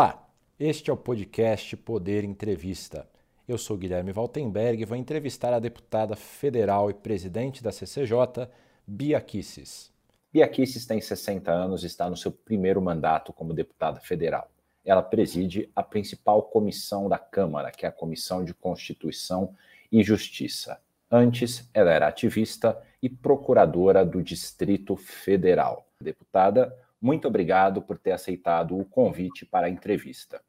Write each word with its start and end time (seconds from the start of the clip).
Olá, 0.00 0.30
este 0.60 0.90
é 0.90 0.92
o 0.92 0.96
podcast 0.96 1.76
Poder 1.76 2.22
Entrevista. 2.22 3.04
Eu 3.48 3.58
sou 3.58 3.76
Guilherme 3.76 4.12
Valtenberg 4.12 4.80
e 4.80 4.84
vou 4.84 4.96
entrevistar 4.96 5.52
a 5.52 5.58
deputada 5.58 6.14
federal 6.14 6.88
e 6.88 6.94
presidente 6.94 7.64
da 7.64 7.72
CCJ, 7.72 8.48
Bia 8.86 9.20
Kisses. 9.20 9.92
Bia 10.32 10.46
Kisses 10.46 10.86
tem 10.86 11.00
60 11.00 11.50
anos 11.50 11.82
e 11.82 11.86
está 11.86 12.08
no 12.08 12.16
seu 12.16 12.30
primeiro 12.30 12.80
mandato 12.80 13.32
como 13.32 13.52
deputada 13.52 13.98
federal. 13.98 14.48
Ela 14.84 15.02
preside 15.02 15.68
a 15.74 15.82
principal 15.82 16.44
comissão 16.44 17.08
da 17.08 17.18
Câmara, 17.18 17.72
que 17.72 17.84
é 17.84 17.88
a 17.88 17.92
Comissão 17.92 18.44
de 18.44 18.54
Constituição 18.54 19.52
e 19.90 20.04
Justiça. 20.04 20.80
Antes, 21.10 21.68
ela 21.74 21.90
era 21.90 22.06
ativista 22.06 22.80
e 23.02 23.08
procuradora 23.08 24.06
do 24.06 24.22
Distrito 24.22 24.94
Federal. 24.94 25.88
Deputada, 26.00 26.72
muito 27.00 27.28
obrigado 27.28 27.82
por 27.82 27.98
ter 27.98 28.12
aceitado 28.12 28.78
o 28.78 28.84
convite 28.84 29.46
para 29.46 29.66
a 29.66 29.70
entrevista. 29.70 30.42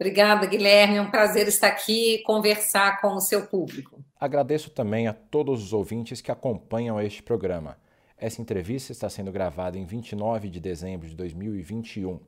Obrigada, 0.00 0.46
Guilherme. 0.46 0.96
É 0.96 1.02
um 1.02 1.10
prazer 1.10 1.46
estar 1.46 1.68
aqui 1.68 2.14
e 2.14 2.22
conversar 2.22 3.00
com 3.02 3.14
o 3.14 3.20
seu 3.20 3.46
público. 3.46 4.02
Agradeço 4.18 4.70
também 4.70 5.06
a 5.06 5.12
todos 5.12 5.62
os 5.62 5.72
ouvintes 5.74 6.22
que 6.22 6.32
acompanham 6.32 6.98
este 6.98 7.22
programa. 7.22 7.76
Essa 8.16 8.40
entrevista 8.40 8.92
está 8.92 9.10
sendo 9.10 9.30
gravada 9.30 9.78
em 9.78 9.84
29 9.84 10.48
de 10.48 10.58
dezembro 10.58 11.06
de 11.06 11.14
2021. 11.14 12.18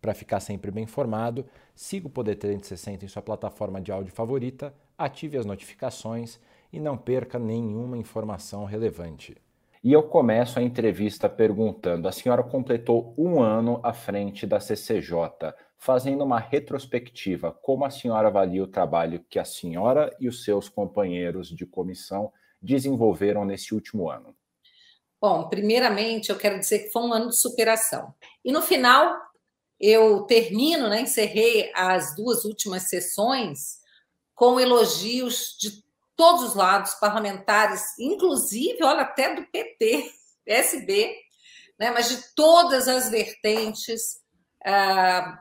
Para 0.00 0.14
ficar 0.14 0.40
sempre 0.40 0.70
bem 0.70 0.84
informado, 0.84 1.46
siga 1.74 2.06
o 2.06 2.10
Poder 2.10 2.36
360 2.36 3.04
em 3.04 3.08
sua 3.08 3.22
plataforma 3.22 3.80
de 3.80 3.90
áudio 3.90 4.12
favorita, 4.12 4.74
ative 4.98 5.38
as 5.38 5.46
notificações 5.46 6.38
e 6.72 6.80
não 6.80 6.98
perca 6.98 7.38
nenhuma 7.38 7.96
informação 7.96 8.64
relevante. 8.64 9.36
E 9.84 9.92
eu 9.92 10.04
começo 10.04 10.60
a 10.60 10.62
entrevista 10.62 11.28
perguntando: 11.28 12.06
a 12.06 12.12
senhora 12.12 12.44
completou 12.44 13.14
um 13.18 13.42
ano 13.42 13.80
à 13.82 13.92
frente 13.92 14.46
da 14.46 14.60
CCJ, 14.60 15.54
fazendo 15.76 16.22
uma 16.22 16.38
retrospectiva. 16.38 17.50
Como 17.50 17.84
a 17.84 17.90
senhora 17.90 18.28
avalia 18.28 18.62
o 18.62 18.68
trabalho 18.68 19.24
que 19.28 19.40
a 19.40 19.44
senhora 19.44 20.14
e 20.20 20.28
os 20.28 20.44
seus 20.44 20.68
companheiros 20.68 21.48
de 21.48 21.66
comissão 21.66 22.32
desenvolveram 22.60 23.44
nesse 23.44 23.74
último 23.74 24.08
ano? 24.08 24.36
Bom, 25.20 25.48
primeiramente 25.48 26.30
eu 26.30 26.38
quero 26.38 26.60
dizer 26.60 26.80
que 26.80 26.90
foi 26.90 27.02
um 27.02 27.12
ano 27.12 27.30
de 27.30 27.40
superação. 27.40 28.14
E 28.44 28.52
no 28.52 28.62
final, 28.62 29.16
eu 29.80 30.22
termino, 30.22 30.88
né, 30.88 31.00
encerrei 31.00 31.72
as 31.74 32.14
duas 32.14 32.44
últimas 32.44 32.84
sessões 32.88 33.80
com 34.34 34.60
elogios 34.60 35.56
de 35.58 35.82
todos 36.22 36.50
os 36.50 36.54
lados, 36.54 36.94
parlamentares, 36.94 37.98
inclusive, 37.98 38.78
olha, 38.84 39.00
até 39.00 39.34
do 39.34 39.44
PT, 39.46 40.08
PSB, 40.44 41.16
né, 41.76 41.90
mas 41.90 42.08
de 42.08 42.34
todas 42.36 42.86
as 42.86 43.10
vertentes, 43.10 44.20
ah, 44.64 45.36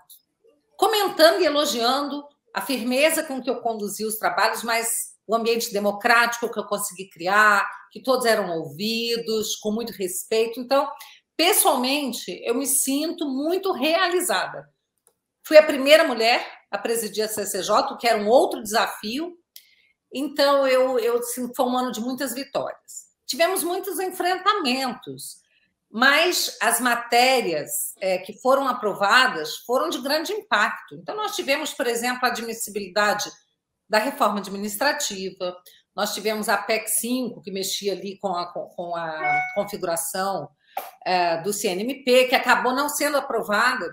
comentando 0.76 1.40
e 1.40 1.46
elogiando 1.46 2.26
a 2.52 2.62
firmeza 2.62 3.22
com 3.22 3.40
que 3.40 3.48
eu 3.48 3.62
conduzi 3.62 4.04
os 4.04 4.18
trabalhos, 4.18 4.64
mas 4.64 4.90
o 5.28 5.36
ambiente 5.36 5.72
democrático 5.72 6.52
que 6.52 6.60
eu 6.60 6.66
consegui 6.66 7.08
criar, 7.12 7.70
que 7.92 8.02
todos 8.02 8.26
eram 8.26 8.50
ouvidos, 8.50 9.56
com 9.58 9.72
muito 9.72 9.94
respeito. 9.94 10.60
Então, 10.60 10.92
pessoalmente, 11.38 12.42
eu 12.44 12.56
me 12.56 12.66
sinto 12.66 13.30
muito 13.30 13.72
realizada. 13.72 14.68
Fui 15.46 15.60
a 15.60 15.64
primeira 15.64 16.06
mulher 16.06 16.44
a 16.72 16.78
presidir 16.80 17.24
a 17.24 17.28
CCJ, 17.28 17.94
o 17.94 17.98
que 17.98 18.08
era 18.08 18.18
um 18.18 18.28
outro 18.28 18.64
desafio, 18.64 19.38
então, 20.14 20.68
eu, 20.68 21.00
eu 21.00 21.18
assim, 21.18 21.52
foi 21.56 21.66
um 21.66 21.78
ano 21.78 21.92
de 21.92 22.02
muitas 22.02 22.34
vitórias. 22.34 23.12
Tivemos 23.26 23.64
muitos 23.64 24.00
enfrentamentos, 24.00 25.38
mas 25.90 26.58
as 26.62 26.80
matérias 26.80 27.94
é, 28.00 28.18
que 28.18 28.34
foram 28.42 28.68
aprovadas 28.68 29.58
foram 29.58 29.90
de 29.90 30.00
grande 30.00 30.34
impacto. 30.34 30.96
Então, 30.96 31.16
nós 31.16 31.36
tivemos, 31.36 31.74
por 31.74 31.88
exemplo, 31.88 32.26
a 32.26 32.28
admissibilidade 32.28 33.32
da 33.90 34.00
reforma 34.00 34.40
administrativa, 34.40 35.56
nós 35.96 36.14
tivemos 36.14 36.48
a 36.48 36.58
PEC 36.58 36.88
5, 36.88 37.42
que 37.42 37.52
mexia 37.52 37.92
ali 37.92 38.18
com 38.20 38.34
a, 38.34 38.46
com 38.48 38.96
a 38.96 39.42
configuração 39.54 40.50
é, 41.06 41.38
do 41.42 41.52
CNMP, 41.52 42.26
que 42.26 42.36
acabou 42.36 42.74
não 42.74 42.88
sendo 42.88 43.18
aprovada 43.18 43.86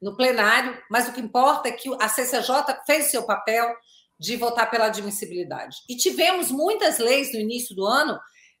no 0.00 0.16
plenário, 0.16 0.76
mas 0.90 1.08
o 1.08 1.12
que 1.12 1.20
importa 1.20 1.68
é 1.68 1.72
que 1.72 1.90
a 2.00 2.08
CCJ 2.08 2.78
fez 2.86 3.10
seu 3.10 3.24
papel, 3.24 3.74
de 4.18 4.36
votar 4.36 4.70
pela 4.70 4.86
admissibilidade. 4.86 5.76
E 5.88 5.96
tivemos 5.96 6.50
muitas 6.50 6.98
leis 6.98 7.32
no 7.32 7.40
início 7.40 7.74
do 7.74 7.84
ano 7.84 8.18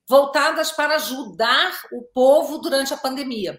voltadas 0.08 0.70
para 0.72 0.96
ajudar 0.96 1.80
o 1.92 2.02
povo 2.02 2.58
durante 2.58 2.92
a 2.92 2.96
pandemia. 2.96 3.58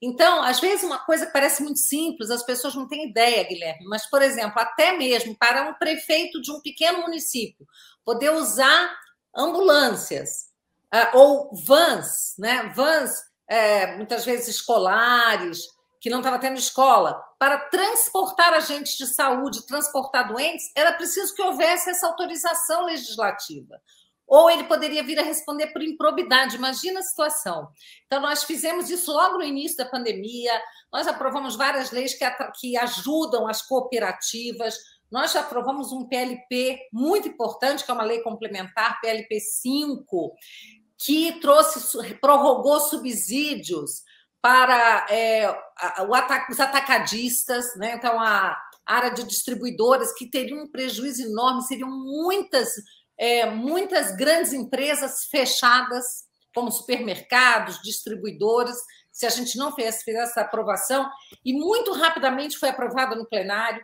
Então, 0.00 0.42
às 0.42 0.60
vezes, 0.60 0.84
uma 0.84 0.98
coisa 0.98 1.26
que 1.26 1.32
parece 1.32 1.62
muito 1.62 1.78
simples, 1.78 2.30
as 2.30 2.44
pessoas 2.44 2.74
não 2.74 2.86
têm 2.86 3.08
ideia, 3.08 3.44
Guilherme, 3.44 3.86
mas, 3.86 4.08
por 4.10 4.20
exemplo, 4.20 4.60
até 4.60 4.92
mesmo 4.92 5.34
para 5.38 5.68
um 5.68 5.74
prefeito 5.74 6.40
de 6.42 6.52
um 6.52 6.60
pequeno 6.60 7.00
município 7.00 7.66
poder 8.04 8.30
usar 8.30 8.94
ambulâncias 9.34 10.46
uh, 10.94 11.16
ou 11.16 11.50
vans, 11.64 12.34
né? 12.38 12.72
Vans, 12.76 13.22
é, 13.48 13.96
muitas 13.96 14.24
vezes 14.24 14.48
escolares, 14.48 15.60
que 16.00 16.10
não 16.10 16.18
estava 16.18 16.38
tendo 16.38 16.58
escola, 16.58 17.22
para 17.38 17.58
transportar 17.58 18.52
agentes 18.54 18.96
de 18.96 19.06
saúde, 19.06 19.66
transportar 19.66 20.28
doentes, 20.28 20.70
era 20.74 20.92
preciso 20.92 21.34
que 21.34 21.42
houvesse 21.42 21.90
essa 21.90 22.06
autorização 22.06 22.84
legislativa. 22.84 23.80
Ou 24.26 24.50
ele 24.50 24.64
poderia 24.64 25.04
vir 25.04 25.18
a 25.20 25.22
responder 25.22 25.68
por 25.68 25.82
improbidade. 25.82 26.56
Imagina 26.56 26.98
a 26.98 27.02
situação. 27.02 27.68
Então, 28.06 28.20
nós 28.20 28.42
fizemos 28.42 28.90
isso 28.90 29.12
logo 29.12 29.38
no 29.38 29.44
início 29.44 29.76
da 29.76 29.84
pandemia, 29.84 30.52
nós 30.92 31.06
aprovamos 31.06 31.54
várias 31.54 31.92
leis 31.92 32.14
que, 32.14 32.24
que 32.58 32.76
ajudam 32.76 33.46
as 33.46 33.62
cooperativas, 33.62 34.76
nós 35.10 35.32
já 35.32 35.40
aprovamos 35.40 35.92
um 35.92 36.08
PLP 36.08 36.78
muito 36.92 37.28
importante, 37.28 37.84
que 37.84 37.90
é 37.90 37.94
uma 37.94 38.02
lei 38.02 38.20
complementar, 38.22 39.00
PLP 39.00 39.38
5, 39.38 40.34
que 40.98 41.38
trouxe, 41.40 42.14
prorrogou 42.14 42.80
subsídios 42.80 44.02
para 44.46 45.06
é, 45.10 45.52
os 46.48 46.60
atacadistas, 46.60 47.74
né? 47.74 47.94
então 47.96 48.20
a 48.20 48.56
área 48.86 49.10
de 49.10 49.24
distribuidoras 49.24 50.12
que 50.12 50.30
teriam 50.30 50.62
um 50.62 50.70
prejuízo 50.70 51.22
enorme, 51.22 51.62
seriam 51.62 51.90
muitas, 51.90 52.68
é, 53.18 53.50
muitas 53.50 54.14
grandes 54.14 54.52
empresas 54.52 55.24
fechadas, 55.24 56.28
como 56.54 56.70
supermercados, 56.70 57.82
distribuidores, 57.82 58.76
se 59.10 59.26
a 59.26 59.30
gente 59.30 59.58
não 59.58 59.74
fizesse 59.74 60.08
essa 60.16 60.42
aprovação, 60.42 61.10
e 61.44 61.52
muito 61.52 61.92
rapidamente 61.92 62.56
foi 62.56 62.68
aprovada 62.68 63.16
no 63.16 63.26
plenário. 63.26 63.82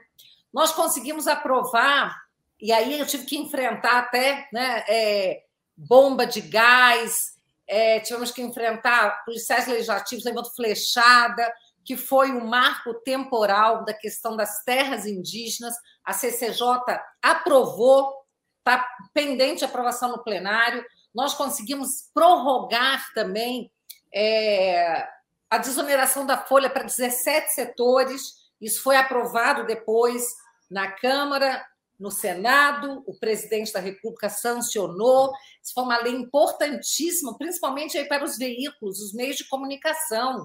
Nós 0.55 0.71
conseguimos 0.71 1.27
aprovar, 1.27 2.17
e 2.61 2.71
aí 2.71 3.01
eu 3.01 3.07
tive 3.07 3.25
que 3.25 3.37
enfrentar 3.37 3.99
até 3.99 4.49
né, 4.53 4.85
é, 4.87 5.43
bomba 5.77 6.25
de 6.25 6.41
gás, 6.41 7.33
é, 7.73 8.01
tivemos 8.01 8.31
que 8.31 8.43
enfrentar 8.43 9.25
policiais 9.25 9.67
legislativos 9.67 10.27
levando 10.27 10.55
flechada, 10.55 11.51
que 11.83 11.97
foi 11.97 12.31
o 12.31 12.37
um 12.37 12.47
marco 12.47 12.93
temporal 13.01 13.83
da 13.83 13.95
questão 13.95 14.37
das 14.37 14.63
terras 14.63 15.07
indígenas. 15.07 15.75
A 16.05 16.13
CCJ 16.13 16.83
aprovou, 17.23 18.13
está 18.59 18.87
pendente 19.15 19.65
a 19.65 19.69
aprovação 19.69 20.11
no 20.11 20.23
plenário. 20.23 20.85
Nós 21.15 21.33
conseguimos 21.33 22.11
prorrogar 22.13 23.11
também 23.15 23.73
é, 24.15 25.09
a 25.49 25.57
desoneração 25.57 26.27
da 26.27 26.37
folha 26.37 26.69
para 26.69 26.85
17 26.85 27.55
setores. 27.55 28.35
Isso 28.61 28.83
foi 28.83 28.97
aprovado 28.97 29.65
depois 29.65 30.23
na 30.71 30.93
Câmara 30.93 31.65
no 32.03 32.11
Senado, 32.11 33.05
o 33.07 33.17
presidente 33.17 33.73
da 33.73 33.79
República 33.79 34.29
sancionou. 34.29 35.33
Isso 35.63 35.73
foi 35.73 35.85
uma 35.85 36.03
lei 36.03 36.13
importantíssima, 36.13 37.39
principalmente 37.39 37.97
aí 37.97 38.09
para 38.09 38.25
os 38.25 38.37
veículos, 38.37 38.99
os 39.01 39.15
meios 39.15 39.37
de 39.37 39.47
comunicação. 39.47 40.45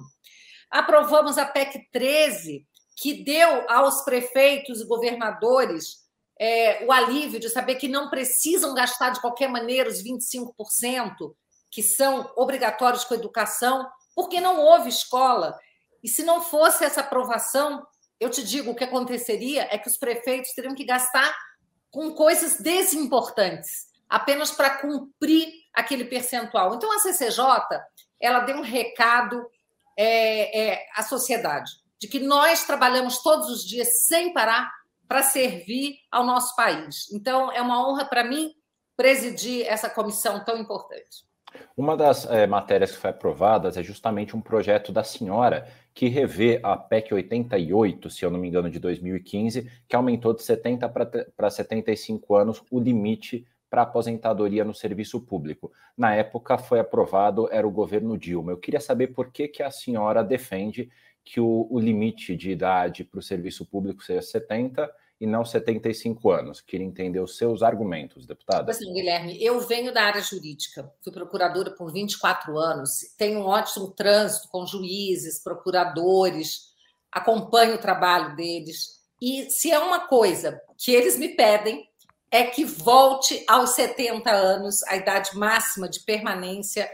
Aprovamos 0.70 1.36
a 1.36 1.44
PEC 1.44 1.88
13, 1.92 2.64
que 2.96 3.24
deu 3.24 3.68
aos 3.68 4.02
prefeitos 4.02 4.80
e 4.80 4.86
governadores 4.86 6.06
é, 6.40 6.84
o 6.84 6.92
alívio 6.92 7.40
de 7.40 7.48
saber 7.48 7.74
que 7.74 7.88
não 7.88 8.08
precisam 8.08 8.72
gastar 8.72 9.10
de 9.10 9.20
qualquer 9.20 9.48
maneira 9.48 9.90
os 9.90 10.00
25% 10.00 11.34
que 11.72 11.82
são 11.82 12.32
obrigatórios 12.36 13.04
com 13.04 13.14
a 13.14 13.16
educação, 13.16 13.84
porque 14.14 14.40
não 14.40 14.60
houve 14.60 14.88
escola. 14.88 15.58
E 16.04 16.08
se 16.08 16.22
não 16.22 16.40
fosse 16.40 16.84
essa 16.84 17.00
aprovação, 17.00 17.84
eu 18.20 18.30
te 18.30 18.44
digo, 18.44 18.70
o 18.70 18.76
que 18.76 18.84
aconteceria 18.84 19.66
é 19.72 19.76
que 19.76 19.88
os 19.88 19.98
prefeitos 19.98 20.52
teriam 20.52 20.74
que 20.74 20.84
gastar 20.84 21.36
com 21.90 22.12
coisas 22.12 22.58
desimportantes, 22.58 23.88
apenas 24.08 24.50
para 24.50 24.70
cumprir 24.78 25.48
aquele 25.74 26.04
percentual. 26.04 26.74
Então, 26.74 26.92
a 26.92 26.98
CCJ 26.98 27.44
ela 28.20 28.40
deu 28.40 28.56
um 28.56 28.62
recado 28.62 29.48
é, 29.96 30.72
é, 30.72 30.86
à 30.94 31.02
sociedade 31.02 31.70
de 32.00 32.06
que 32.06 32.20
nós 32.20 32.64
trabalhamos 32.64 33.22
todos 33.22 33.48
os 33.48 33.64
dias 33.64 34.04
sem 34.06 34.32
parar 34.32 34.72
para 35.08 35.22
servir 35.22 35.96
ao 36.10 36.24
nosso 36.24 36.54
país. 36.54 37.10
Então, 37.12 37.50
é 37.50 37.60
uma 37.60 37.88
honra 37.88 38.04
para 38.04 38.24
mim 38.24 38.54
presidir 38.96 39.66
essa 39.66 39.88
comissão 39.88 40.44
tão 40.44 40.58
importante. 40.58 41.27
Uma 41.76 41.96
das 41.96 42.26
é, 42.26 42.46
matérias 42.46 42.92
que 42.92 42.98
foi 42.98 43.10
aprovada 43.10 43.68
é 43.68 43.82
justamente 43.82 44.36
um 44.36 44.40
projeto 44.40 44.92
da 44.92 45.04
senhora 45.04 45.68
que 45.94 46.08
revê 46.08 46.60
a 46.62 46.76
PEC 46.76 47.14
88, 47.14 48.10
se 48.10 48.24
eu 48.24 48.30
não 48.30 48.38
me 48.38 48.48
engano, 48.48 48.70
de 48.70 48.78
2015, 48.78 49.70
que 49.88 49.96
aumentou 49.96 50.34
de 50.34 50.42
70 50.42 50.88
para 51.36 51.50
75 51.50 52.36
anos 52.36 52.62
o 52.70 52.78
limite 52.78 53.46
para 53.70 53.82
aposentadoria 53.82 54.64
no 54.64 54.74
serviço 54.74 55.20
público. 55.20 55.70
Na 55.96 56.14
época 56.14 56.56
foi 56.56 56.80
aprovado, 56.80 57.48
era 57.50 57.66
o 57.66 57.70
governo 57.70 58.16
Dilma. 58.16 58.52
Eu 58.52 58.56
queria 58.56 58.80
saber 58.80 59.08
por 59.08 59.30
que, 59.30 59.48
que 59.48 59.62
a 59.62 59.70
senhora 59.70 60.24
defende 60.24 60.88
que 61.24 61.40
o, 61.40 61.66
o 61.70 61.78
limite 61.78 62.34
de 62.34 62.50
idade 62.50 63.04
para 63.04 63.20
o 63.20 63.22
serviço 63.22 63.66
público 63.66 64.02
seja 64.02 64.22
70 64.22 64.90
e 65.20 65.26
não 65.26 65.44
75 65.44 66.30
anos. 66.30 66.60
Queria 66.60 66.86
entender 66.86 67.20
os 67.20 67.36
seus 67.36 67.62
argumentos, 67.62 68.26
deputada. 68.26 68.70
Assim, 68.70 68.92
Guilherme, 68.92 69.42
eu 69.42 69.60
venho 69.60 69.92
da 69.92 70.02
área 70.02 70.20
jurídica, 70.20 70.92
fui 71.02 71.12
procuradora 71.12 71.70
por 71.72 71.92
24 71.92 72.56
anos, 72.58 72.90
tenho 73.16 73.40
um 73.40 73.46
ótimo 73.46 73.90
trânsito 73.90 74.48
com 74.48 74.66
juízes, 74.66 75.42
procuradores, 75.42 76.68
acompanho 77.10 77.74
o 77.74 77.80
trabalho 77.80 78.36
deles. 78.36 78.98
E 79.20 79.50
se 79.50 79.70
é 79.70 79.78
uma 79.78 80.06
coisa 80.06 80.60
que 80.76 80.92
eles 80.92 81.18
me 81.18 81.30
pedem, 81.30 81.88
é 82.30 82.44
que 82.44 82.64
volte 82.64 83.42
aos 83.48 83.70
70 83.70 84.30
anos, 84.30 84.82
a 84.84 84.96
idade 84.96 85.36
máxima 85.36 85.88
de 85.88 86.00
permanência 86.00 86.88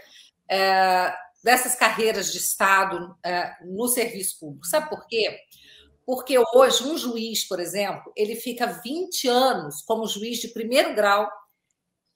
é, 0.49 1.13
dessas 1.43 1.75
carreiras 1.75 2.33
de 2.33 2.39
Estado 2.39 3.15
é, 3.23 3.53
no 3.63 3.89
serviço 3.89 4.39
público. 4.39 4.67
Sabe 4.67 4.89
por 4.89 5.07
quê? 5.07 5.29
Porque 5.31 5.64
hoje 6.55 6.85
um 6.85 6.99
juiz, 6.99 7.47
por 7.47 7.61
exemplo, 7.61 8.13
ele 8.17 8.37
fica 8.37 8.67
20 8.67 9.29
anos 9.29 9.83
como 9.83 10.07
juiz 10.07 10.39
de 10.39 10.49
primeiro 10.49 10.95
grau 10.95 11.31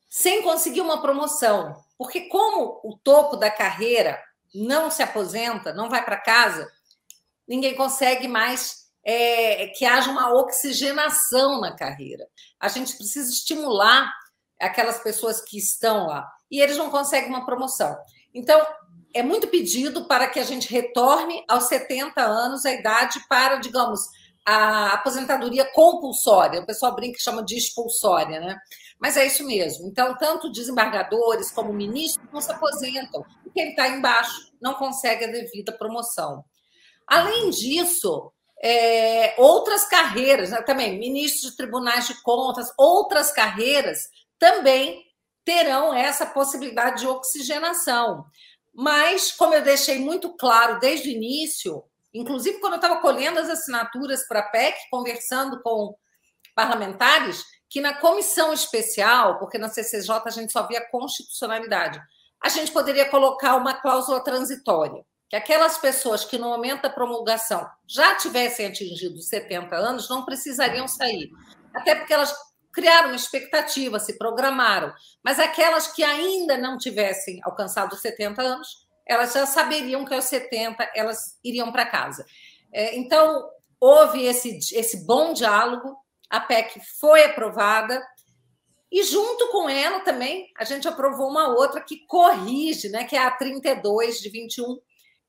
sem 0.08 0.42
conseguir 0.42 0.80
uma 0.80 1.00
promoção. 1.00 1.76
Porque 1.96 2.28
como 2.28 2.80
o 2.84 2.98
topo 3.02 3.36
da 3.36 3.50
carreira 3.50 4.22
não 4.54 4.90
se 4.90 5.02
aposenta, 5.02 5.72
não 5.72 5.90
vai 5.90 6.04
para 6.04 6.20
casa, 6.20 6.70
ninguém 7.46 7.74
consegue 7.74 8.26
mais 8.28 8.88
é, 9.04 9.68
que 9.68 9.84
haja 9.84 10.10
uma 10.10 10.32
oxigenação 10.34 11.60
na 11.60 11.74
carreira. 11.74 12.26
A 12.60 12.68
gente 12.68 12.96
precisa 12.96 13.30
estimular 13.30 14.12
aquelas 14.60 14.98
pessoas 15.02 15.40
que 15.40 15.58
estão 15.58 16.06
lá 16.06 16.28
e 16.50 16.60
eles 16.60 16.76
não 16.76 16.90
conseguem 16.90 17.28
uma 17.28 17.46
promoção. 17.46 17.96
Então, 18.34 18.60
é 19.14 19.22
muito 19.22 19.48
pedido 19.48 20.06
para 20.06 20.28
que 20.28 20.38
a 20.38 20.44
gente 20.44 20.70
retorne 20.70 21.44
aos 21.48 21.64
70 21.64 22.20
anos 22.20 22.64
a 22.64 22.72
idade 22.72 23.20
para, 23.28 23.56
digamos, 23.56 24.00
a 24.44 24.94
aposentadoria 24.94 25.64
compulsória. 25.72 26.60
O 26.60 26.66
pessoal 26.66 26.94
brinca 26.94 27.16
que 27.16 27.22
chama 27.22 27.44
de 27.44 27.56
expulsória, 27.56 28.40
né? 28.40 28.56
Mas 28.98 29.16
é 29.16 29.26
isso 29.26 29.44
mesmo. 29.44 29.86
Então, 29.86 30.16
tanto 30.16 30.50
desembargadores 30.50 31.50
como 31.50 31.72
ministros 31.72 32.26
não 32.32 32.40
se 32.40 32.50
aposentam. 32.50 33.24
E 33.46 33.50
quem 33.50 33.70
está 33.70 33.88
embaixo 33.88 34.52
não 34.60 34.74
consegue 34.74 35.24
a 35.24 35.30
devida 35.30 35.72
promoção. 35.72 36.44
Além 37.06 37.50
disso, 37.50 38.32
é, 38.62 39.34
outras 39.38 39.84
carreiras, 39.84 40.50
né? 40.50 40.62
também 40.62 40.98
ministros 40.98 41.52
de 41.52 41.56
tribunais 41.56 42.06
de 42.06 42.20
contas, 42.22 42.72
outras 42.76 43.30
carreiras 43.30 44.08
também 44.38 45.04
terão 45.44 45.94
essa 45.94 46.26
possibilidade 46.26 47.00
de 47.00 47.06
oxigenação. 47.06 48.24
Mas, 48.74 49.32
como 49.32 49.54
eu 49.54 49.62
deixei 49.62 49.98
muito 49.98 50.36
claro 50.36 50.78
desde 50.78 51.08
o 51.08 51.12
início, 51.12 51.84
inclusive 52.12 52.60
quando 52.60 52.74
eu 52.74 52.80
estava 52.80 53.00
colhendo 53.00 53.40
as 53.40 53.48
assinaturas 53.48 54.26
para 54.26 54.40
a 54.40 54.50
PEC, 54.50 54.76
conversando 54.90 55.60
com 55.62 55.96
parlamentares, 56.54 57.44
que 57.68 57.80
na 57.80 57.94
comissão 57.94 58.52
especial, 58.52 59.38
porque 59.38 59.58
na 59.58 59.68
CCJ 59.68 60.22
a 60.24 60.30
gente 60.30 60.52
só 60.52 60.66
via 60.66 60.88
constitucionalidade, 60.90 62.00
a 62.42 62.48
gente 62.48 62.72
poderia 62.72 63.08
colocar 63.08 63.56
uma 63.56 63.74
cláusula 63.74 64.22
transitória, 64.22 65.04
que 65.28 65.36
aquelas 65.36 65.76
pessoas 65.76 66.24
que 66.24 66.38
no 66.38 66.48
momento 66.48 66.82
da 66.82 66.90
promulgação 66.90 67.68
já 67.86 68.14
tivessem 68.14 68.66
atingido 68.66 69.20
70 69.20 69.76
anos 69.76 70.08
não 70.08 70.24
precisariam 70.24 70.88
sair, 70.88 71.30
até 71.74 71.94
porque 71.94 72.14
elas 72.14 72.34
criaram 72.72 73.08
uma 73.08 73.16
expectativa, 73.16 73.98
se 73.98 74.18
programaram. 74.18 74.92
Mas 75.22 75.38
aquelas 75.38 75.88
que 75.88 76.02
ainda 76.02 76.56
não 76.56 76.78
tivessem 76.78 77.40
alcançado 77.42 77.92
os 77.92 78.00
70 78.00 78.42
anos, 78.42 78.86
elas 79.06 79.32
já 79.32 79.46
saberiam 79.46 80.04
que 80.04 80.14
aos 80.14 80.24
70 80.24 80.90
elas 80.94 81.38
iriam 81.42 81.72
para 81.72 81.86
casa. 81.86 82.24
É, 82.72 82.96
então, 82.96 83.48
houve 83.80 84.24
esse, 84.24 84.58
esse 84.72 85.06
bom 85.06 85.32
diálogo, 85.32 85.96
a 86.28 86.40
PEC 86.40 86.80
foi 87.00 87.24
aprovada, 87.24 88.06
e 88.90 89.02
junto 89.02 89.48
com 89.48 89.68
ela 89.68 90.00
também 90.00 90.50
a 90.56 90.64
gente 90.64 90.88
aprovou 90.88 91.28
uma 91.28 91.48
outra 91.48 91.80
que 91.80 92.06
corrige, 92.06 92.88
né, 92.88 93.04
que 93.04 93.16
é 93.16 93.22
a 93.22 93.30
32 93.30 94.20
de 94.20 94.30
21, 94.30 94.78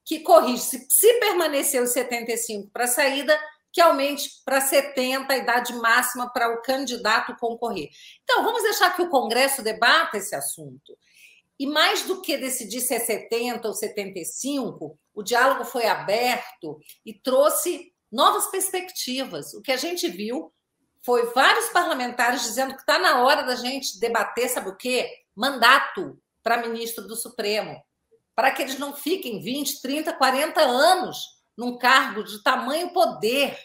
que 0.05 0.19
corrige. 0.19 0.63
Se, 0.63 0.87
se 0.89 1.13
permanecer 1.19 1.81
os 1.81 1.91
75 1.91 2.69
para 2.71 2.85
a 2.85 2.87
saída, 2.87 3.37
que 3.71 3.81
aumente 3.81 4.29
para 4.43 4.61
70 4.61 5.31
a 5.31 5.37
idade 5.37 5.73
máxima 5.73 6.31
para 6.31 6.53
o 6.53 6.61
candidato 6.61 7.35
concorrer. 7.37 7.89
Então, 8.23 8.43
vamos 8.43 8.63
deixar 8.63 8.95
que 8.95 9.01
o 9.01 9.09
Congresso 9.09 9.61
debata 9.61 10.17
esse 10.17 10.35
assunto. 10.35 10.97
E 11.59 11.67
mais 11.67 12.03
do 12.03 12.21
que 12.21 12.37
decidir 12.37 12.81
se 12.81 12.95
é 12.95 12.99
70 12.99 13.67
ou 13.67 13.73
75, 13.73 14.97
o 15.13 15.21
diálogo 15.21 15.65
foi 15.65 15.85
aberto 15.85 16.79
e 17.05 17.13
trouxe 17.13 17.93
novas 18.11 18.47
perspectivas. 18.47 19.53
O 19.53 19.61
que 19.61 19.71
a 19.71 19.77
gente 19.77 20.07
viu 20.07 20.53
foi 21.01 21.27
vários 21.33 21.67
parlamentares 21.69 22.43
dizendo 22.43 22.73
que 22.73 22.81
está 22.81 22.97
na 22.97 23.23
hora 23.23 23.43
da 23.43 23.55
gente 23.55 23.99
debater, 23.99 24.49
sabe 24.49 24.69
o 24.69 24.77
quê? 24.77 25.09
Mandato 25.35 26.17
para 26.41 26.65
ministro 26.65 27.05
do 27.07 27.15
Supremo, 27.15 27.81
para 28.33 28.51
que 28.51 28.61
eles 28.61 28.79
não 28.79 28.95
fiquem 28.95 29.41
20, 29.41 29.81
30, 29.81 30.13
40 30.13 30.61
anos 30.61 31.38
num 31.59 31.77
cargo 31.77 32.23
de 32.23 32.41
tamanho 32.41 32.89
poder. 32.93 33.57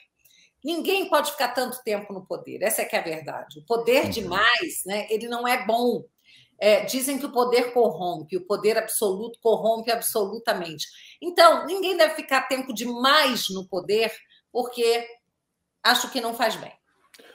Ninguém 0.63 1.09
pode 1.09 1.31
ficar 1.31 1.49
tanto 1.49 1.83
tempo 1.85 2.13
no 2.13 2.27
poder, 2.27 2.63
essa 2.63 2.83
é 2.83 2.85
que 2.85 2.97
é 2.97 2.99
a 2.99 3.03
verdade. 3.03 3.61
O 3.61 3.65
poder 3.65 4.05
uhum. 4.05 4.11
demais, 4.11 4.83
né, 4.85 5.07
ele 5.09 5.29
não 5.29 5.47
é 5.47 5.65
bom. 5.65 6.03
É, 6.59 6.85
dizem 6.85 7.19
que 7.19 7.27
o 7.27 7.33
poder 7.33 7.73
corrompe, 7.73 8.37
o 8.37 8.47
poder 8.47 8.79
absoluto 8.79 9.39
corrompe 9.41 9.91
absolutamente. 9.91 10.87
Então, 11.21 11.67
ninguém 11.67 11.97
deve 11.97 12.15
ficar 12.15 12.43
tempo 12.43 12.73
demais 12.73 13.49
no 13.51 13.67
poder, 13.69 14.11
porque 14.53 15.07
acho 15.83 16.11
que 16.11 16.21
não 16.21 16.33
faz 16.33 16.57
bem. 16.57 16.73